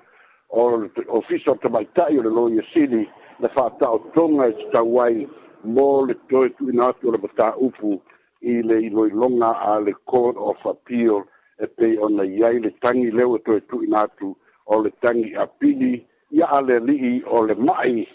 o 0.49 0.89
ofisa 1.09 1.51
o 1.51 1.55
tamaitaʻi 1.55 2.19
o 2.19 2.23
le 2.23 2.31
loia 2.31 2.63
sili 2.73 3.09
le 3.41 3.49
faataotoga 3.49 4.49
e 4.49 4.53
tawai 4.73 5.27
mo 5.67 6.07
le 6.07 6.15
toe 6.31 6.49
tuina 6.59 6.89
atu 6.89 7.09
o 7.09 7.11
le 7.13 7.19
mataupu 7.19 8.01
i 8.41 8.63
le 8.63 8.77
iloiloga 8.87 9.51
a 9.71 9.81
le 9.81 9.93
court 10.07 10.37
of 10.51 10.57
appeal 10.73 11.17
e 11.59 11.65
pei 11.77 11.99
ona 12.05 12.25
iai 12.25 12.59
le 12.61 12.71
tagi 12.81 13.11
leu 13.11 13.35
e 13.37 13.39
toe 13.47 13.61
tuina 13.69 13.99
atu 14.07 14.37
o 14.73 14.83
le 14.83 14.91
tagi 15.03 15.35
apili 15.35 16.07
ia 16.31 16.47
a 16.57 16.61
le 16.63 16.77
ali'i 16.77 17.23
o 17.27 17.43
le 17.47 17.55
ma'i 17.55 18.07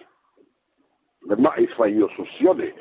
le 1.29 1.36
ma'i 1.43 1.67
faio 1.75 2.08
sosiole 2.17 2.74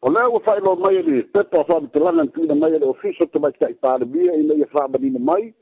o 0.00 0.10
lea 0.10 0.28
ua 0.30 0.40
fa'ailo 0.40 0.76
mai 0.76 0.96
ali 0.98 1.22
pepa 1.22 1.60
o 1.60 1.64
fa'amatalaga 1.64 2.16
na 2.22 2.26
tuina 2.34 2.54
mai 2.54 2.72
a 2.76 2.78
le 2.78 2.86
ofisa 2.86 3.26
tamaita'i 3.26 3.74
palemia 3.74 4.32
ina 4.34 4.54
ia 4.54 4.66
fa'amanina 4.66 5.18
mai 5.18 5.54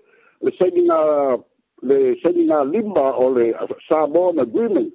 le 0.42 0.50
sainiga 0.58 1.38
le 1.82 1.96
sainiga 2.22 2.64
lima 2.64 3.04
o 3.24 3.28
le 3.34 3.52
samoan 3.88 4.38
agreement 4.40 4.92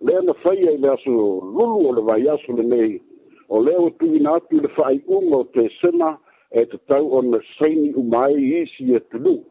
le 0.00 0.20
na 0.22 0.32
fai 0.42 0.66
ai 0.68 0.76
le 0.78 0.88
aso 0.92 1.10
lulu 1.40 1.86
o 1.88 1.92
le 1.94 2.02
vai 2.02 2.28
aso 2.28 2.52
le 2.56 2.62
nei 2.62 3.00
o 3.48 3.62
le 3.62 3.74
o 3.76 3.90
tu 3.92 4.06
ina 4.16 4.32
atu 4.34 4.60
le 4.60 4.68
fai 4.68 5.00
unga 5.06 5.36
o 5.36 5.44
te 5.44 5.68
sena 5.80 6.18
e 6.50 6.64
te 6.66 6.76
tau 6.86 7.06
o 7.12 7.22
na 7.22 7.38
saini 7.58 7.92
umai 7.94 8.34
isi 8.34 8.94
e 8.94 9.00
tulu 9.10 9.44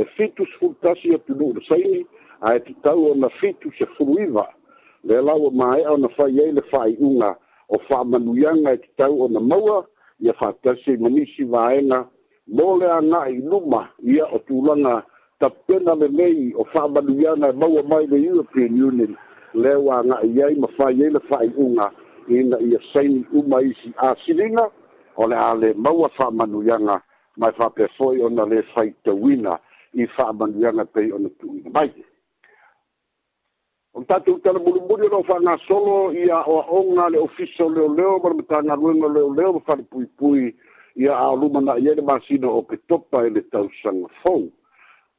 e 0.00 0.04
fitus 0.16 0.48
fultasi 0.58 1.14
e 1.14 1.18
tulu 1.24 1.52
le 1.54 1.60
saini 1.68 2.06
a 2.40 2.54
e 2.56 2.60
te 2.60 2.74
tau 2.82 3.10
o 3.12 3.14
na 3.14 3.28
fitus 3.40 3.78
e 3.80 3.86
furuiva 3.96 4.48
le 5.04 5.20
lau 5.22 5.46
o 5.46 5.50
mai 5.50 5.82
au 5.84 5.96
na 5.98 6.08
fai 6.08 6.32
ai 6.40 6.52
le 6.52 6.62
fai 6.62 6.96
unga 6.98 7.38
o 7.68 7.78
fa 7.88 8.04
manuyanga 8.04 8.72
e 8.74 8.78
te 8.78 8.88
tau 8.96 9.22
o 9.22 9.28
na 9.28 9.40
maua 9.40 9.86
ia 10.20 10.32
fatasi 10.32 10.96
manisi 10.98 11.44
vaenga 11.44 12.08
mo 12.46 12.76
le 12.76 12.88
ana 12.90 13.28
i 13.30 13.38
luma 13.38 13.88
ia 14.02 14.26
o 14.26 14.38
tulanga 14.38 15.04
tapena 15.38 15.94
le 15.94 16.08
nei 16.08 16.52
o 16.56 16.64
fa 16.64 16.88
manuyanga 16.88 17.48
e 17.48 17.52
maua 17.52 17.82
mai 17.82 18.06
le 18.06 18.18
European 18.26 18.74
Union 18.82 19.16
lewa 19.54 20.04
nga 20.04 20.22
ia 20.24 20.50
i 20.50 20.54
mafa 20.54 20.90
ia 20.92 21.10
le 21.10 21.20
fai 21.30 21.48
unga 21.56 21.90
i 22.28 22.42
na 22.44 22.58
ia 22.60 22.78
saini 22.92 23.24
uma 23.32 23.62
i 23.62 23.74
si 23.82 23.92
a 23.96 24.14
silinga 24.26 24.68
o 25.16 25.26
le 25.28 25.36
ale 25.36 25.72
maua 25.74 26.08
fa 26.18 26.30
manu 26.30 26.62
yanga 26.62 27.02
mai 27.36 27.52
fa 27.56 27.70
pe 27.70 27.86
foi 27.96 28.22
ona 28.22 28.46
le 28.46 28.62
fai 28.74 28.90
te 29.04 29.10
wina 29.10 29.58
i 29.94 30.06
fa 30.16 30.32
manu 30.32 30.60
yanga 30.60 30.84
pe 30.84 31.00
ona 31.14 31.28
tu 31.38 31.54
i 31.54 31.62
mai 31.74 31.90
o 33.94 34.02
tatu 34.02 34.34
utala 34.34 34.58
mulumuri 34.58 35.08
o 35.14 35.22
fa 35.22 35.38
nga 35.42 35.56
solo 35.68 36.10
i 36.12 36.26
a 36.30 36.42
oa 36.42 36.66
onga 36.78 37.08
le 37.14 37.18
ofiso 37.18 37.68
leo 37.70 37.88
leo 37.94 38.18
mara 38.22 38.34
mta 38.34 38.62
nga 38.64 38.76
luenga 38.76 39.08
leo 39.08 39.34
leo 39.34 39.62
fa 39.66 39.76
le 39.76 39.82
pui 39.82 40.06
pui 40.18 40.50
i 40.96 41.06
a 41.08 41.14
a 41.16 41.30
luma 41.34 41.60
na 41.60 41.78
ia 41.78 41.94
le 41.94 42.02
masino 42.02 42.50
o 42.58 42.62
pe 42.62 42.76
topa 42.88 43.22
e 43.26 43.30
le 43.30 43.42
tau 43.54 43.70
sanga 43.82 44.10
fau 44.22 44.50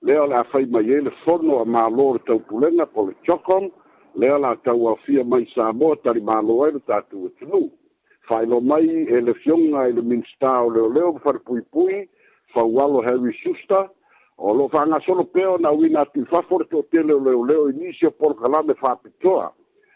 leo 0.03 0.27
le 0.27 0.35
a 0.35 0.43
fai 0.43 0.65
mai 0.67 0.91
e 0.91 1.01
le 1.07 1.11
fono 1.23 1.61
a 1.63 1.65
maa 1.65 1.87
lor 1.89 2.19
tau 2.27 2.39
pulenga 2.43 2.85
po 2.91 3.07
le 3.07 3.15
chokong 3.23 3.71
lea 4.15 4.37
latau 4.37 4.87
aofia 4.87 5.23
mai 5.23 5.51
sa 5.55 5.71
moa 5.71 5.97
e 6.03 6.09
ai 6.09 6.71
le 6.73 6.79
tatou 6.87 7.27
atunū 7.29 7.63
e 7.63 7.71
faailo 8.27 8.59
mai 8.61 8.89
e 9.09 9.19
le 9.21 9.33
fioga 9.33 9.85
i 9.85 9.89
e 9.89 9.93
le 9.93 10.01
minista 10.01 10.61
o 10.63 10.69
leoleo 10.69 11.11
ma 11.13 11.19
falepuipui 11.19 12.07
faualo 12.53 13.01
harry 13.01 13.33
suster 13.43 13.89
o 14.37 14.53
loo 14.53 14.69
na 14.87 15.23
pea 15.33 15.49
ona 15.49 15.69
auina 15.69 15.99
atu 16.01 16.19
i 16.21 16.25
fafo 16.25 16.57
le 16.59 16.65
toʻatele 16.65 17.11
o 17.11 17.19
leoleo 17.19 17.69
i 17.69 17.73
nisi 17.73 18.05
o 18.07 18.11
polokalame 18.11 18.73
faapitoa 18.73 19.53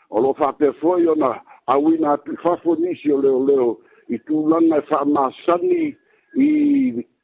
o 0.10 0.20
loo 0.22 0.34
faapeafoi 0.34 1.08
ona 1.08 1.42
auina 1.68 2.14
atu 2.14 2.34
i 2.34 2.38
fafo 2.44 2.76
nisi 2.76 3.12
o 3.12 3.22
leoleo 3.22 3.78
i 4.10 4.18
fa 4.18 4.60
e 4.78 4.82
faamasani 4.82 5.96
i 6.36 6.48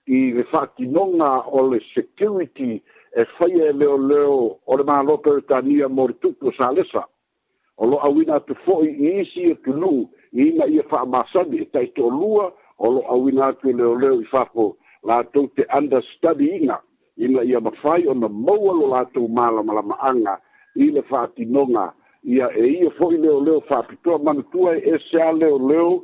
i 0.08 0.32
fa 0.32 0.38
le 0.38 0.44
faatinoga 0.44 1.44
o 1.52 1.70
le 1.72 1.80
security 1.94 2.82
e 3.16 3.24
faia 3.40 3.70
e 3.70 3.74
leo 3.74 3.98
leo 3.98 4.60
o 4.68 4.76
le 4.78 4.84
mālope 4.84 5.30
o 5.30 5.42
tania 5.42 5.88
mo 5.90 6.08
le 6.08 6.14
tupu 6.22 6.48
o 6.48 6.52
sālesa 6.52 7.04
o 7.78 7.86
lo 7.88 7.98
awina 8.06 8.36
atu 8.36 8.56
fo'i 8.66 8.90
i 9.08 9.20
isi 9.22 9.44
e 9.52 9.56
tunu 9.64 9.92
i 10.34 10.48
ina 10.50 10.66
ia 10.76 10.84
fa'amasani 10.90 11.58
e, 11.58 11.62
e 11.64 11.70
taitoʻalua 11.72 12.52
o 12.78 12.88
lo 12.96 13.02
awina 13.14 13.46
atu 13.48 13.70
e 13.70 13.74
leo 13.74 13.96
leo 14.02 14.20
i 14.22 14.26
fafo 14.26 14.76
latou 15.04 15.48
te 15.56 15.64
understudyina 15.78 16.76
ina 17.18 17.44
ia 17.44 17.60
mafai 17.60 18.08
ona 18.08 18.28
maua 18.30 18.74
lo 18.82 18.88
latou 18.92 19.28
malamalamaaga 19.28 20.36
i 20.76 20.92
le 20.92 21.02
fa'atinoga 21.10 21.94
ia 22.24 22.52
e 22.52 22.66
ia 22.82 22.92
fo'i 23.00 23.16
e 23.16 23.20
leoleo 23.24 23.62
fa'apitoa 23.72 24.20
manatua 24.20 24.76
e 24.78 24.90
ese 24.96 25.22
a 25.24 25.32
leoleo 25.32 26.04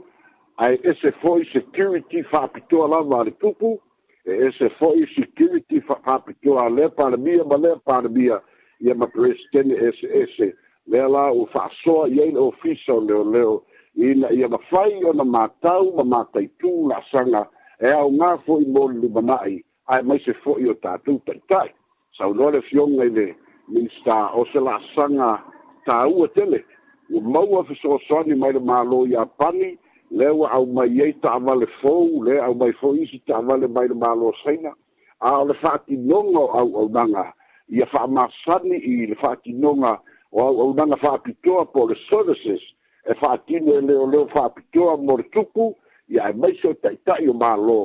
ae 0.57 0.79
ese 0.89 1.11
fo'i 1.21 1.43
security 1.51 2.23
fa'apitoa 2.23 2.87
lava 2.87 3.19
a 3.21 3.23
le 3.23 3.31
tupu 3.31 3.81
e 4.25 4.51
se 4.53 4.69
foi 4.77 5.05
security 5.15 5.81
fa 5.81 5.95
pa 5.95 6.21
que 6.41 6.49
a 6.49 6.67
le 6.69 6.89
para 6.89 7.17
mia 7.17 7.43
ma 7.43 7.55
le 7.55 7.75
para 7.83 8.07
mia 8.07 8.39
e 8.79 8.93
ma 8.93 9.07
presten 9.07 9.71
es 9.71 9.95
es 10.03 10.37
le 10.85 11.01
la 11.09 11.31
o 11.31 11.45
fa 11.47 11.69
so 11.83 12.05
e 12.07 12.19
ele 12.21 12.37
oficial 12.37 13.01
le 13.03 13.15
le 13.33 13.45
e 13.97 14.13
na 14.15 14.27
e 14.29 14.47
ma 14.47 14.57
fai 14.69 15.03
o 15.03 15.13
na 15.13 15.23
matau 15.23 15.91
ma 15.97 16.03
matai 16.03 16.47
tu 16.59 16.87
la 16.87 17.01
sanga 17.09 17.49
e 17.79 17.89
au 17.91 18.11
nga 18.11 18.37
foi 18.45 18.63
bol 18.65 18.93
lu 18.93 19.09
banai 19.09 19.63
ai 19.89 20.03
mai 20.03 20.19
se 20.19 20.33
foi 20.33 20.69
o 20.69 20.73
tatu 20.75 21.19
per 21.25 21.39
tai 21.49 21.69
sa 22.15 22.27
o 22.27 22.33
le 22.33 22.61
fion 22.61 23.01
e 23.01 23.09
le 23.09 23.35
minsta 23.67 24.29
o 24.37 24.45
se 24.53 24.59
la 24.59 24.77
sanga 24.93 25.43
tau 25.85 26.13
o 26.21 26.27
tele 26.29 26.63
o 27.09 27.19
mau 27.21 27.57
a 27.59 27.63
fa 27.63 27.73
so 27.81 27.97
so 28.07 28.21
ni 28.23 28.35
mai 28.35 28.53
le 28.53 28.59
malo 28.59 29.05
ya 29.07 29.25
pani 29.25 29.77
le 30.11 30.29
ua 30.31 30.51
aumai 30.51 31.01
ai 31.01 31.13
taamale 31.13 31.65
fou 31.81 32.23
le 32.23 32.39
aumai 32.39 32.71
fou 32.73 32.95
isi 32.95 33.19
taamale 33.27 33.67
mai 33.67 33.87
le 33.87 33.95
malosaina 33.95 34.71
a 35.19 35.39
o 35.41 35.45
le 35.45 35.53
fa'atinoga 35.53 36.39
o 36.39 36.47
auaunaga 36.59 37.33
ia 37.71 37.85
fa'amasani 37.85 38.75
i 38.75 39.07
le 39.07 39.15
fa'atinoga 39.15 40.01
o 40.31 40.41
auaunaga 40.41 40.97
fa'apitoa 40.97 41.65
po 41.71 41.87
le 41.87 41.95
services 42.09 42.61
e 43.07 43.13
fa'atino 43.15 43.71
e 43.79 43.81
leoleo 43.81 44.27
fa'apitoa 44.35 44.97
mo 44.97 45.15
le 45.17 45.23
tupu 45.31 45.75
ia 46.09 46.27
e 46.29 46.33
maise 46.33 46.67
o 46.67 46.71
ita'ita'i 46.75 47.29
o 47.29 47.33
mālō 47.33 47.79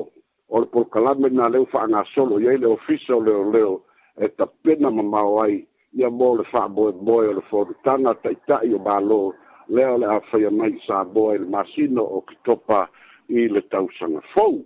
o 0.51 0.61
le 0.61 0.67
polokalame 0.67 1.31
na 1.31 1.49
leu 1.49 1.65
fa'agasolo 1.71 2.41
i 2.41 2.49
ai 2.49 2.59
le 2.59 2.67
ofisa 2.75 3.15
o 3.17 3.21
leoleo 3.23 3.83
e 4.19 4.29
tapena 4.29 4.91
mamao 4.91 5.41
ai 5.43 5.65
ia 5.95 6.11
mo 6.11 6.35
le 6.37 6.43
fa'amoemoe 6.51 7.29
o 7.31 7.33
le 7.39 7.43
folutaga 7.53 8.15
ta'ita'i 8.15 8.75
o 8.75 8.79
mālō 8.83 9.31
lea 9.69 10.09
af 10.09 10.33
le 10.33 10.51
mij 10.51 10.79
sa 10.87 11.05
boa 11.05 11.35
e 11.35 11.39
le 11.39 11.45
masino 11.47 12.03
o 12.05 12.21
kitopa 12.21 12.89
i 13.29 13.49
le 13.49 13.61
tausaga 13.61 14.21
fou 14.35 14.65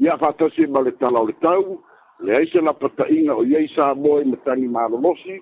ia 0.00 0.16
faatasi 0.18 0.66
ma 0.72 0.80
le 0.80 0.90
tala 0.96 1.20
o 1.20 1.26
le 1.26 1.32
tau 1.42 1.82
leai 2.20 2.46
se 2.46 2.60
lapata'iga 2.60 3.34
o 3.36 3.44
iai 3.44 3.68
sa 3.76 3.94
boa 3.94 4.20
i 4.20 4.24
de 4.24 4.68
malolosi 4.68 5.36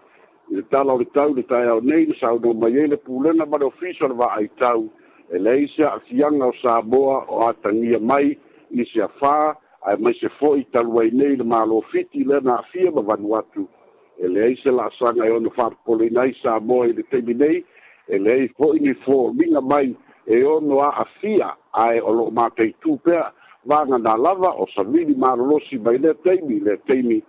i 0.51 0.55
le 0.57 0.63
tala 0.71 0.93
o 0.93 0.99
le 0.99 1.05
tau 1.15 1.31
le 1.35 1.43
taeao 1.43 1.81
nei 1.81 2.07
le 2.07 2.15
saunou 2.21 2.55
mai 2.55 2.73
ai 2.75 2.85
e 2.85 2.87
le 2.87 2.97
pulena 2.97 3.47
ma 3.47 3.57
le 3.59 3.65
ofisa 3.65 4.05
o 4.05 4.09
le 4.09 4.15
va'aitau 4.15 4.89
e 5.31 5.39
leai 5.39 5.69
se 5.77 5.85
o 5.87 6.53
sa 6.63 6.83
boa 6.83 7.25
o 7.29 7.53
mai 8.01 8.35
i 8.71 8.85
se 8.85 9.01
afā 9.03 9.55
ae 9.87 9.97
mai 9.99 10.15
se 10.15 10.29
talu 10.73 10.99
nei 11.13 11.37
le 11.37 11.45
malofiti 11.45 12.25
lena 12.25 12.59
van 12.75 12.95
ma 12.95 13.01
vanu 13.01 13.37
atu 13.37 13.69
e 14.19 14.27
leai 14.29 14.57
se 14.57 14.71
la'asaga 14.71 15.27
e 15.27 15.31
ona 15.31 15.51
fa'apopolena 15.51 16.21
ai 16.23 16.35
sa 16.43 16.59
boa 16.61 16.87
i 16.87 16.93
le 16.93 17.63
e 18.09 18.19
lei 18.19 18.49
foi 18.57 18.79
ni 18.81 18.95
fo 19.05 19.33
minga 19.33 19.61
mai 19.61 19.97
e 20.27 20.43
ono 20.45 20.81
a 20.81 20.91
afia 21.07 21.57
ai 21.71 21.99
o 22.01 22.11
lo 22.11 22.31
ma 22.31 22.49
te 22.51 22.75
tu 22.81 22.97
pe 23.03 23.17
vanga 23.65 23.99
na 23.99 24.17
lava 24.17 24.49
o 24.63 24.67
sa 24.75 24.83
mini 24.83 25.15
ma 25.15 25.35
lo 25.35 25.59
si 25.69 25.79
mai 25.79 25.99
le 25.99 26.15
teimi 26.23 26.61
le 26.61 26.77
teimi 26.87 27.23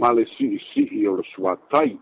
ma 0.00 0.12
le 0.12 0.24
si 0.36 0.58
si 0.72 0.88
i 1.02 1.06
o 1.06 1.16
le 1.16 1.22
sua 1.34 1.58
tai 1.70 1.98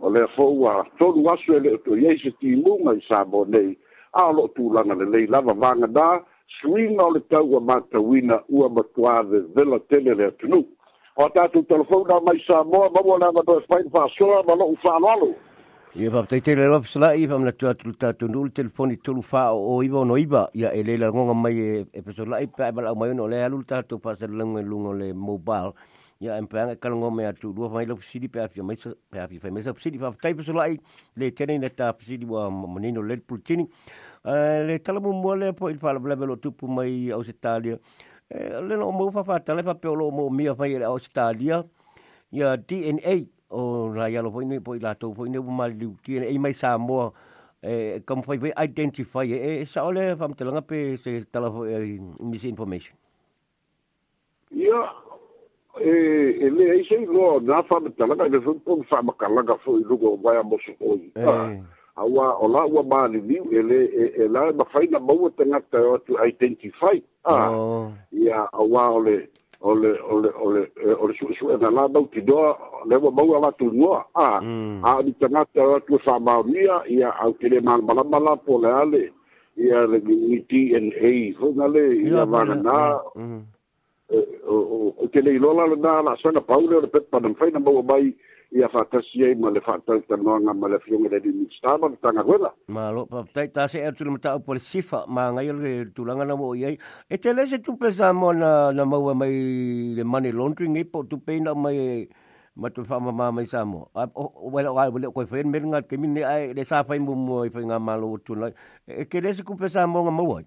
o 0.00 0.08
le 0.10 0.26
fo 0.36 0.44
wa 0.54 0.84
to 0.98 1.08
lu 1.10 1.28
asu 1.30 1.54
e 1.54 1.58
le 1.60 1.78
to 1.84 1.94
ye 1.96 2.16
se 2.18 2.30
ti 2.38 2.54
mu 2.54 2.78
mai 2.84 3.00
sa 3.10 3.24
bo 3.24 3.44
nei 3.44 3.76
a 4.12 4.30
lo 4.30 4.48
tu 4.54 4.70
langa 4.72 4.94
le 4.94 5.08
lei 5.10 5.26
lava 5.26 5.52
vanga 5.52 5.86
da 5.86 6.22
swing 6.60 6.98
o 7.00 7.10
le 7.10 7.20
tau 7.28 7.50
wa 7.58 7.60
ma 7.60 7.76
te 7.90 7.98
wina 7.98 8.38
u 8.48 8.62
a 8.64 8.68
matua 8.68 9.22
de 9.24 9.40
vela 9.54 9.80
tele 9.90 10.14
le 10.14 10.30
tunu 10.38 10.62
o 11.16 11.28
tatu 11.34 11.62
telefona 11.64 12.20
mai 12.20 12.38
sa 12.46 12.62
mo 12.62 12.86
ma 12.94 13.00
mo 13.04 13.18
na 13.18 13.32
ma 13.32 13.42
to 13.42 13.58
spain 13.66 13.90
fa 13.90 14.06
so 14.16 14.30
ma 14.46 14.54
lo 14.54 14.70
u 14.70 14.76
fa 14.82 14.98
no 15.02 15.34
Ia 15.94 16.10
pa 16.10 16.24
tei 16.26 16.40
tere 16.42 16.64
la 16.66 16.80
fisla 16.82 17.12
i 17.14 17.26
fa 17.30 17.36
mna 17.38 17.52
tua 17.54 17.70
tu 17.78 17.92
ta 17.94 18.08
tu 18.18 18.26
nul 18.26 18.48
telefoni 18.50 18.96
tu 18.98 19.20
fa 19.22 19.52
o 19.54 19.76
iba 19.86 20.00
no 20.02 20.16
iba 20.18 20.48
ia 20.60 20.72
ele 20.74 20.96
la 20.98 21.06
ngonga 21.12 21.32
mai 21.38 21.54
e 21.56 21.68
e 21.92 22.00
pesla 22.02 22.40
i 22.42 22.48
pa 22.50 22.72
bala 22.74 22.92
mai 22.98 23.14
no 23.14 23.28
le 23.30 23.38
alu 23.46 23.62
ta 23.64 23.80
tu 23.84 24.00
pa 24.02 24.16
se 24.18 24.26
lengo 24.26 24.58
lungo 24.70 24.90
le 24.92 25.12
mobile 25.12 25.70
ia 26.18 26.34
em 26.36 26.48
pa 26.50 26.66
ka 26.74 26.90
ngo 26.90 27.10
me 27.14 27.22
atu 27.30 27.52
lu 27.54 27.68
fa 27.70 27.84
lo 27.86 27.94
fisili 27.94 28.26
pa 28.28 28.48
fi 28.48 28.60
mai 28.62 28.74
pa 29.10 29.28
fi 29.30 29.38
fa 29.38 29.50
mai 29.54 29.62
fisili 29.62 29.96
fa 30.02 30.10
tei 30.20 30.34
pesla 30.34 30.66
i 30.66 30.74
le 31.16 31.30
tene 31.30 31.58
na 31.58 31.68
ta 31.70 31.92
fisili 31.94 32.26
wa 32.26 32.50
manino 32.50 33.00
le 33.00 33.16
pultini 33.18 33.62
le 34.66 34.80
talamu 34.82 35.12
mo 35.12 35.36
le 35.38 35.52
po 35.54 35.68
il 35.68 35.78
fa 35.78 35.92
la 35.92 36.00
belo 36.00 36.36
tupu 36.38 36.66
mai 36.66 37.12
au 37.12 37.22
Italia 37.22 37.78
le 38.66 38.74
no 38.76 38.90
mo 38.90 39.12
fa 39.12 39.22
fa 39.22 39.38
tala 39.38 39.62
fa 39.62 39.74
pe 39.76 39.86
lo 39.94 40.10
mo 40.10 40.28
mia 40.28 40.56
fa 40.56 40.66
ia 40.66 40.88
au 40.90 40.98
Italia 40.98 41.62
ia 42.34 42.56
DNA 42.56 43.30
o 43.50 43.88
la 43.94 44.08
yalo 44.08 44.30
foi 44.32 44.44
ni 44.44 44.60
poi 44.60 44.78
la 44.80 44.94
to 44.94 45.12
foi 45.14 45.28
bu 45.28 45.50
mal 45.50 45.72
di 45.76 45.86
ti 46.02 46.16
e 46.16 46.38
mai 46.38 46.52
sa 46.54 46.78
mo 46.78 47.12
e 47.62 48.00
kom 48.06 48.22
foi 48.22 48.36
ve 48.38 48.52
identify 48.58 49.24
e 49.32 49.64
sa 49.66 49.80
ole 49.84 50.04
fam 50.18 50.32
te 50.34 50.44
langa 50.44 50.62
pe 50.62 50.96
se 51.02 51.12
tala 51.32 51.48
e, 51.68 52.00
mis 52.30 52.42
information 52.44 52.96
yo 54.50 54.82
e 55.80 55.92
e 56.44 56.50
le 56.56 56.70
ai 56.70 56.84
sei 56.88 57.04
lo 57.06 57.40
na 57.40 57.62
fam 57.68 57.84
te 57.96 58.04
langa 58.08 58.26
de 58.32 58.38
fun 58.44 58.58
pon 58.64 58.80
fam 58.90 59.06
ka 59.20 59.26
langa 59.34 59.56
foi 59.64 59.80
lu 59.88 59.96
go 60.02 60.10
vai 60.24 60.38
mo 60.50 60.56
so 60.64 60.72
oi 60.90 61.02
a 61.14 61.48
e. 61.52 61.62
wa 62.14 62.26
o 62.40 62.46
wa 62.76 62.82
ba 62.82 63.00
ni 63.12 63.20
ni 63.28 63.36
e 63.36 63.60
le 63.62 63.80
e, 63.92 64.04
e 64.24 64.28
la 64.28 64.52
ba 64.52 64.64
fai 64.72 64.86
na 64.88 64.98
mo 64.98 65.28
te 65.36 65.44
na 65.44 65.60
te 65.70 65.78
o 65.78 65.96
tu 66.04 66.12
identify 66.28 66.96
ah 67.24 67.88
ya 68.10 68.40
a 68.52 68.62
wa 68.72 68.88
ole 68.96 69.28
ole 69.64 69.98
ole 70.10 70.30
ole 70.44 70.60
e, 70.86 70.92
ole 70.94 71.14
su 71.18 71.26
su 71.38 71.48
na 71.56 71.70
na 71.70 71.86
dau 71.88 72.06
ti 72.08 72.20
do 72.22 72.54
le 72.86 72.98
mo 73.00 73.10
mau 73.10 73.34
ala 73.36 73.50
tu 73.58 73.70
no 73.72 73.92
a 74.14 74.40
mm. 74.42 74.84
a 74.84 75.02
di 75.02 75.12
tanga 75.18 75.42
ta 75.54 75.64
tu 75.86 75.96
sa 76.04 76.18
ma 76.20 76.34
ia 76.92 77.08
au 77.22 77.32
kele 77.40 77.60
mal 77.64 77.80
mala 77.80 78.04
mala 78.04 78.36
po 78.44 78.58
le 78.62 78.68
ale 78.68 79.02
ia 79.56 79.86
le 79.88 79.98
ti 80.48 80.60
en 80.76 80.92
e 80.92 81.32
fo 81.38 81.46
na 81.56 81.66
le 81.74 81.82
ia 81.96 82.24
va 82.30 82.40
na 82.44 83.00
e, 84.12 84.18
o 84.54 84.92
o 85.02 85.08
kele 85.12 85.32
lo 85.40 85.52
la 85.56 85.64
na 85.80 86.02
na 86.12 86.12
sona 86.20 86.40
paule 86.44 86.80
le 86.84 86.88
pet 86.88 87.08
pa 87.10 87.16
na 87.20 87.32
fai 87.34 87.48
na 87.50 87.58
mau 87.58 87.80
mai 87.82 88.12
ia 88.54 88.68
fatasi 88.74 89.18
e 89.34 89.34
ma 89.42 89.48
le 89.54 89.58
fatal 89.68 89.98
tanoanga 90.08 90.52
ma 90.58 90.66
le 90.72 90.78
fionga 90.84 91.08
le 91.12 91.18
dimi 91.24 91.46
stama 91.56 91.88
le 91.90 91.98
tanga 91.98 92.22
huela. 92.28 92.50
Ma 92.74 92.88
lo, 92.94 93.02
pa 93.10 93.24
tai 93.34 93.48
tase 93.50 93.80
e 93.82 93.90
tulu 93.98 94.12
mata 94.14 94.36
upo 94.38 94.54
sifa 94.56 95.00
ma 95.10 95.24
ngai 95.34 95.46
le 95.62 95.72
tulanga 95.92 96.22
na 96.24 96.36
mo 96.38 96.52
E 96.54 96.78
te 97.18 97.32
lese 97.34 97.58
tu 97.58 97.74
pesa 97.76 98.12
na, 98.14 98.70
na 98.70 98.84
maua 98.86 99.10
mai 99.14 99.34
le 99.98 100.04
money 100.04 100.30
laundering 100.30 100.76
ipo 100.78 101.02
e, 101.02 101.06
tu 101.10 101.18
peina 101.18 101.50
mai 101.52 102.08
ma 102.54 102.70
tu 102.70 102.84
fama 102.84 103.10
ma 103.10 103.32
mai 103.32 103.46
samo 103.46 103.90
mo. 103.94 104.10
Wela 104.54 104.70
o 104.70 104.78
ai 104.78 104.88
wale 104.88 105.10
koe 105.10 105.26
fein 105.26 105.50
meri 105.50 105.66
ngat 105.66 105.90
kemi 105.90 106.06
ne 106.14 106.22
ai 106.22 106.54
le 106.54 106.62
sa 106.64 106.84
fai 106.84 107.02
mu 107.02 107.18
mo 107.26 107.42
i 107.44 107.50
fai 107.50 107.66
ngā 107.66 107.80
malo 107.82 108.12
o 108.14 108.22
tunai. 108.22 108.54
E, 108.86 109.02
e 109.02 109.04
ke 109.10 109.18
lese 109.20 109.42
ku 109.42 109.58
pesa 109.58 109.82
mo 109.90 110.04
ngā 110.06 110.14
maua 110.14 110.44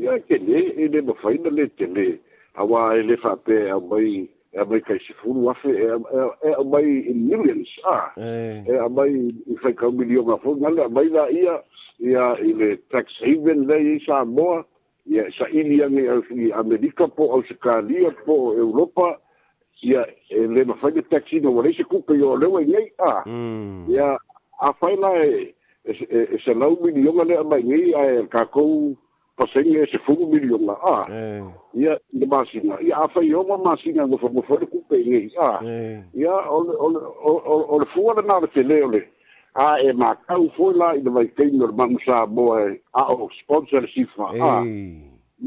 Ia 0.00 0.16
ke 0.24 0.40
ne, 0.40 0.64
e 0.72 0.88
le 0.88 1.02
mawhaina 1.04 1.52
le 1.52 1.68
te 1.76 1.84
ne. 1.86 2.08
Hawa 2.56 2.94
e 2.96 3.04
le 3.04 3.20
fape 3.20 3.66
au 3.76 3.82
mai 3.92 4.24
amai 4.58 4.80
taisifulu 4.80 5.50
afe 5.50 5.68
e 5.68 5.72
eh, 5.84 5.98
eh, 6.14 6.28
eh, 6.44 6.54
amai 6.58 6.98
in 7.08 7.26
millions 7.26 7.68
a 7.92 7.94
ah. 7.94 8.12
e 8.66 8.76
amai 8.84 9.26
i 9.46 9.56
faikau 9.62 9.92
milioga 9.92 10.36
foi 10.38 10.58
gale 10.60 10.82
amai 10.84 11.08
la 11.08 11.30
ia 11.30 11.60
ia 11.98 12.34
i 12.44 12.52
le 12.52 12.76
tax 12.90 13.06
haven 13.20 13.66
lei 13.68 13.94
i 13.96 14.00
samoa 14.06 14.64
ia 15.06 15.22
saʻili 15.30 15.82
age 15.84 16.34
i 16.34 16.52
amerika 16.52 17.08
po 17.08 17.32
ausikalia 17.32 18.10
po 18.24 18.52
europa 18.58 19.20
ia 19.82 20.04
e 20.28 20.46
le 20.46 20.64
mafaiga 20.64 21.02
taxi 21.02 21.40
na 21.40 21.50
ua 21.50 21.62
leise 21.62 21.84
kupe 21.84 22.14
i 22.14 22.20
o 22.22 22.36
leua 22.36 22.62
igei 22.62 22.90
a 22.98 23.22
ia 23.88 24.18
afai 24.60 24.96
la 24.96 25.12
e 25.26 25.54
e, 25.84 25.92
e, 26.10 26.18
e 26.34 26.38
salau 26.44 26.76
milioga 26.82 27.24
le 27.24 27.36
amai 27.36 27.62
gei 27.62 27.94
ae 27.94 28.26
kākou 28.26 28.96
pasenga 29.40 29.86
se 29.90 29.98
fugu 30.04 30.26
miliona 30.32 30.72
a 30.84 31.02
ia 31.74 31.96
le 32.12 32.26
masina 32.26 32.76
ia 32.84 32.96
afa 32.96 33.20
i 33.24 33.34
oma 33.34 33.56
masina 33.58 34.06
go 34.06 34.18
fogo 34.18 34.42
fogo 34.42 34.66
ku 34.66 34.84
penge 34.90 35.32
a 35.40 35.50
ia 36.14 36.34
ol 36.50 36.68
ol 36.76 36.94
ol 37.24 37.64
ol 37.74 37.84
fuga 37.94 38.22
na 38.22 38.38
le 38.44 38.48
tele 38.52 38.82
ole 38.84 39.02
a 39.54 39.76
e 39.80 39.92
ma 39.92 40.12
foi 40.56 40.74
la 40.76 40.92
i 40.96 41.00
le 41.02 41.10
vai 41.10 41.28
kei 41.32 41.50
no 41.56 41.72
manu 41.72 41.96
sa 42.04 42.26
boa 42.26 42.68
a 42.92 43.02
o 43.12 43.28
sponsor 43.40 43.88
sifa 43.94 44.28
ah, 44.28 44.44
a 44.44 44.52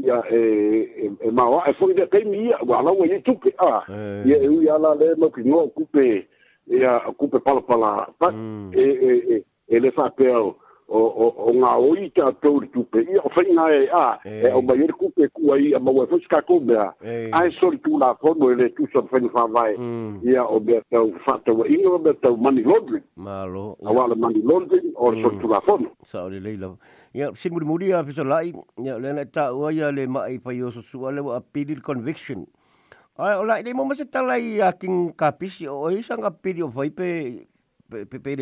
ia 0.02 0.18
e 0.30 1.10
e 1.22 1.30
ma 1.30 1.46
o 1.46 1.62
foi 1.78 1.94
de 1.94 2.06
kei 2.10 2.26
ia 2.46 2.58
wa 2.66 2.82
la 2.82 2.90
o 2.90 3.04
tu 3.22 3.38
ah, 3.62 3.80
é. 3.86 3.94
a 3.94 4.26
ia 4.26 4.36
e 4.42 4.46
ia 4.66 4.74
la 4.78 4.94
le 4.98 5.14
mo 5.16 5.30
ki 5.30 5.46
no 5.46 5.68
ku 5.76 5.86
pe 5.90 6.26
ia 6.66 6.98
ku 7.14 7.28
pe 7.30 7.38
pala 7.46 8.10
pa 8.18 8.28
e 8.74 8.82
e 9.08 9.10
e 9.34 9.36
ele 9.70 9.90
fa 9.94 10.10
é 10.10 10.14
peo 10.18 10.56
o 10.84 11.00
o 11.00 11.24
o 11.48 11.50
nga 11.56 11.80
o 11.80 11.96
i 11.96 12.12
to 12.12 12.28
tu 12.42 12.84
pe 12.92 13.00
i 13.00 13.16
o 13.16 13.28
fainga 13.32 13.64
e 13.72 13.88
a 13.88 14.06
e 14.28 14.48
o 14.52 14.60
mai 14.60 14.76
ku 14.92 15.08
pe 15.16 15.24
ku 15.32 15.48
ai 15.56 15.72
a 15.72 15.80
mau 15.80 16.04
fo 16.04 16.16
e 16.20 16.24
ska 16.24 16.44
ko 16.44 16.60
bea 16.60 16.92
ai 17.32 17.48
so 17.56 17.72
tu 17.80 17.96
la 17.96 18.12
fo 18.20 18.36
no 18.36 18.52
e 18.52 18.54
le 18.54 18.68
tu 18.76 18.84
so 18.92 19.00
fai 19.08 19.24
fa 19.32 19.48
vai 19.48 19.72
ia 20.20 20.44
o 20.44 20.60
be 20.60 20.80
ta 20.92 21.00
o 21.00 21.08
fa 21.24 21.40
to 21.48 21.64
i 21.64 21.80
o 21.88 21.96
be 21.96 22.12
ta 22.20 22.28
mani 22.36 22.60
laundry 22.62 23.00
malo 23.16 23.80
a 23.80 23.90
wala 23.92 24.12
mani 24.14 24.44
laundry 24.44 24.92
o 24.94 25.08
mm. 25.12 25.22
so 25.24 25.28
tu 25.40 25.46
la 25.48 25.60
fo 25.64 25.80
sa 26.04 26.28
o 26.28 26.28
le 26.28 26.38
leila 26.40 26.76
ia 27.16 27.32
sin 27.34 27.56
muri 27.56 27.64
muri 27.64 27.86
a 27.96 28.04
fiso 28.04 28.24
lai 28.24 28.52
ia 28.76 29.00
le 29.00 29.08
na 29.16 29.24
ta 29.24 29.54
o 29.56 29.70
e 29.72 29.80
ia 29.80 29.88
le 29.88 30.04
ma 30.06 30.28
ai 30.28 30.36
pa 30.38 30.52
yo 30.52 30.68
so 30.70 30.82
su 30.84 31.00
le 31.08 31.24
a 31.32 31.40
pilir 31.40 31.80
conviction 31.80 32.44
ai 33.16 33.38
ola 33.40 33.56
le 33.64 33.72
mo 33.72 33.84
ma 33.88 33.94
se 33.96 34.04
tala 34.04 34.36
i 34.36 34.60
a 34.60 34.68
king 34.76 35.16
kapisi 35.16 35.64
o 35.66 35.88
isa 35.88 36.12
sanga 36.12 36.28
pili 36.30 36.60
o 36.60 36.68
vai 36.68 36.90
pe 36.92 37.08
pe 37.88 38.04
pe 38.04 38.36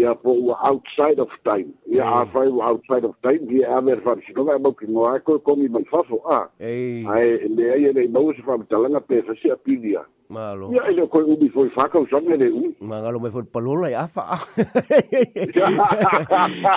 ja 0.00 0.14
voor 0.22 0.56
outside 0.62 1.18
of 1.20 1.28
time 1.44 1.72
ia 1.92 2.02
afai 2.04 2.48
outside 2.62 3.04
of 3.04 3.14
time 3.22 3.50
ia 3.50 3.68
ave 3.76 3.90
le 3.94 4.00
faamasinoga 4.00 4.54
e 4.56 4.58
maukinoa 4.58 5.16
e 5.16 5.18
koe 5.20 5.38
komi 5.38 5.68
mai 5.68 5.84
fafo 5.84 6.20
a 6.30 6.48
ae 6.60 7.48
leai 7.48 7.84
e 7.86 7.92
leimau 7.92 8.32
se 8.34 8.42
talanga 8.68 9.00
pefasi 9.00 9.50
a 9.50 9.54
a 10.00 10.04
Malo. 10.32 10.72
Ja, 10.72 10.88
ich 10.88 10.96
kann 10.96 11.24
um 11.24 11.38
mich 11.38 11.52
voll 11.52 11.68
Fahrkauf 11.70 12.08
schon 12.08 12.24
mit 12.24 12.40
U. 12.52 12.74
Malo, 12.80 13.20
mir 13.20 13.30
voll 13.30 13.44
Palola, 13.44 13.88
ja, 13.90 14.08
fa. 14.08 14.38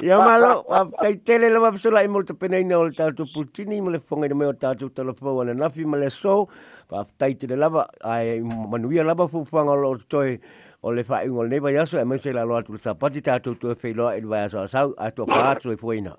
Ja, 0.01 0.17
Malo, 0.19 0.65
tai 0.99 1.13
tele 1.29 1.47
la 1.53 1.61
mapsula 1.63 2.03
i 2.03 2.07
molta 2.11 2.33
pena 2.35 2.59
ina 2.59 2.75
o 2.79 2.89
tatu 2.91 3.23
putini, 3.33 3.79
mo 3.81 3.89
le 3.91 3.99
fonga 4.01 4.25
ina 4.25 4.35
meo 4.35 4.51
tatu 4.53 4.89
telefo, 4.89 5.39
ana 5.39 5.53
nafi 5.55 5.85
ma 5.85 5.97
le 5.97 6.09
so, 6.09 6.49
pa 6.89 7.05
tai 7.17 7.33
tele 7.39 7.55
lava, 7.55 7.87
ai 8.03 8.41
manuia 8.43 9.05
lava 9.07 9.27
fufanga 9.27 9.75
lo 9.79 9.95
toi, 10.09 10.35
o 10.83 10.91
le 10.91 11.03
fa 11.03 11.23
ingo 11.23 11.47
neva 11.47 11.71
ya 11.71 11.85
so 11.85 11.97
emese 11.97 12.33
la 12.33 12.43
lo 12.43 12.59
atu 12.59 12.75
sapati 12.77 13.21
tatu 13.23 13.55
tu 13.57 13.73
fe 13.75 13.93
lo 13.93 14.09
el 14.11 14.27
va 14.29 14.47
so 14.49 14.67
sa 14.67 14.83
atu 14.97 15.25
fa 15.31 15.55
tu 15.55 15.73
foi 15.77 16.01
na 16.01 16.11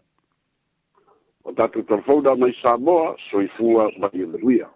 o 1.44 1.53
tatu 1.53 1.83
telefo 1.87 2.20
da 2.22 2.35
mai 2.35 2.51
samoa 2.62 3.14
soifua 3.29 3.92
ma 4.01 4.09
ia 4.14 4.66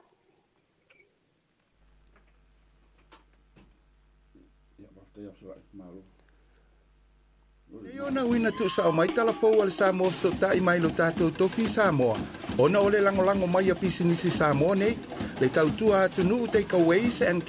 Ona 8.07 8.25
uina 8.25 8.51
tu 8.51 8.65
sa 8.69 8.89
o 8.89 8.93
mai 8.93 9.09
tala 9.13 9.33
fau 9.33 9.61
al 9.61 9.69
sa 9.71 9.93
mo 9.93 10.09
so 10.11 10.31
ta 10.41 10.55
i 10.57 10.61
mai 10.61 10.79
lo 10.81 10.89
tato 10.89 11.29
tofi 11.31 11.69
sa 11.69 11.93
mo. 11.93 12.17
Ona 12.57 12.79
ole 12.87 12.97
lango 13.05 13.21
lango 13.29 13.47
mai 13.47 13.67
a 13.69 13.75
pisi 13.81 14.03
nisi 14.09 14.31
sa 14.39 14.49
mo 14.61 14.73
nei. 14.73 14.95
Le 15.41 15.49
tau 15.57 15.69
tua 15.79 16.01
tu 16.15 16.23
nuu 16.31 16.45
te 16.53 16.61
kaweis 16.73 17.19
and... 17.29 17.43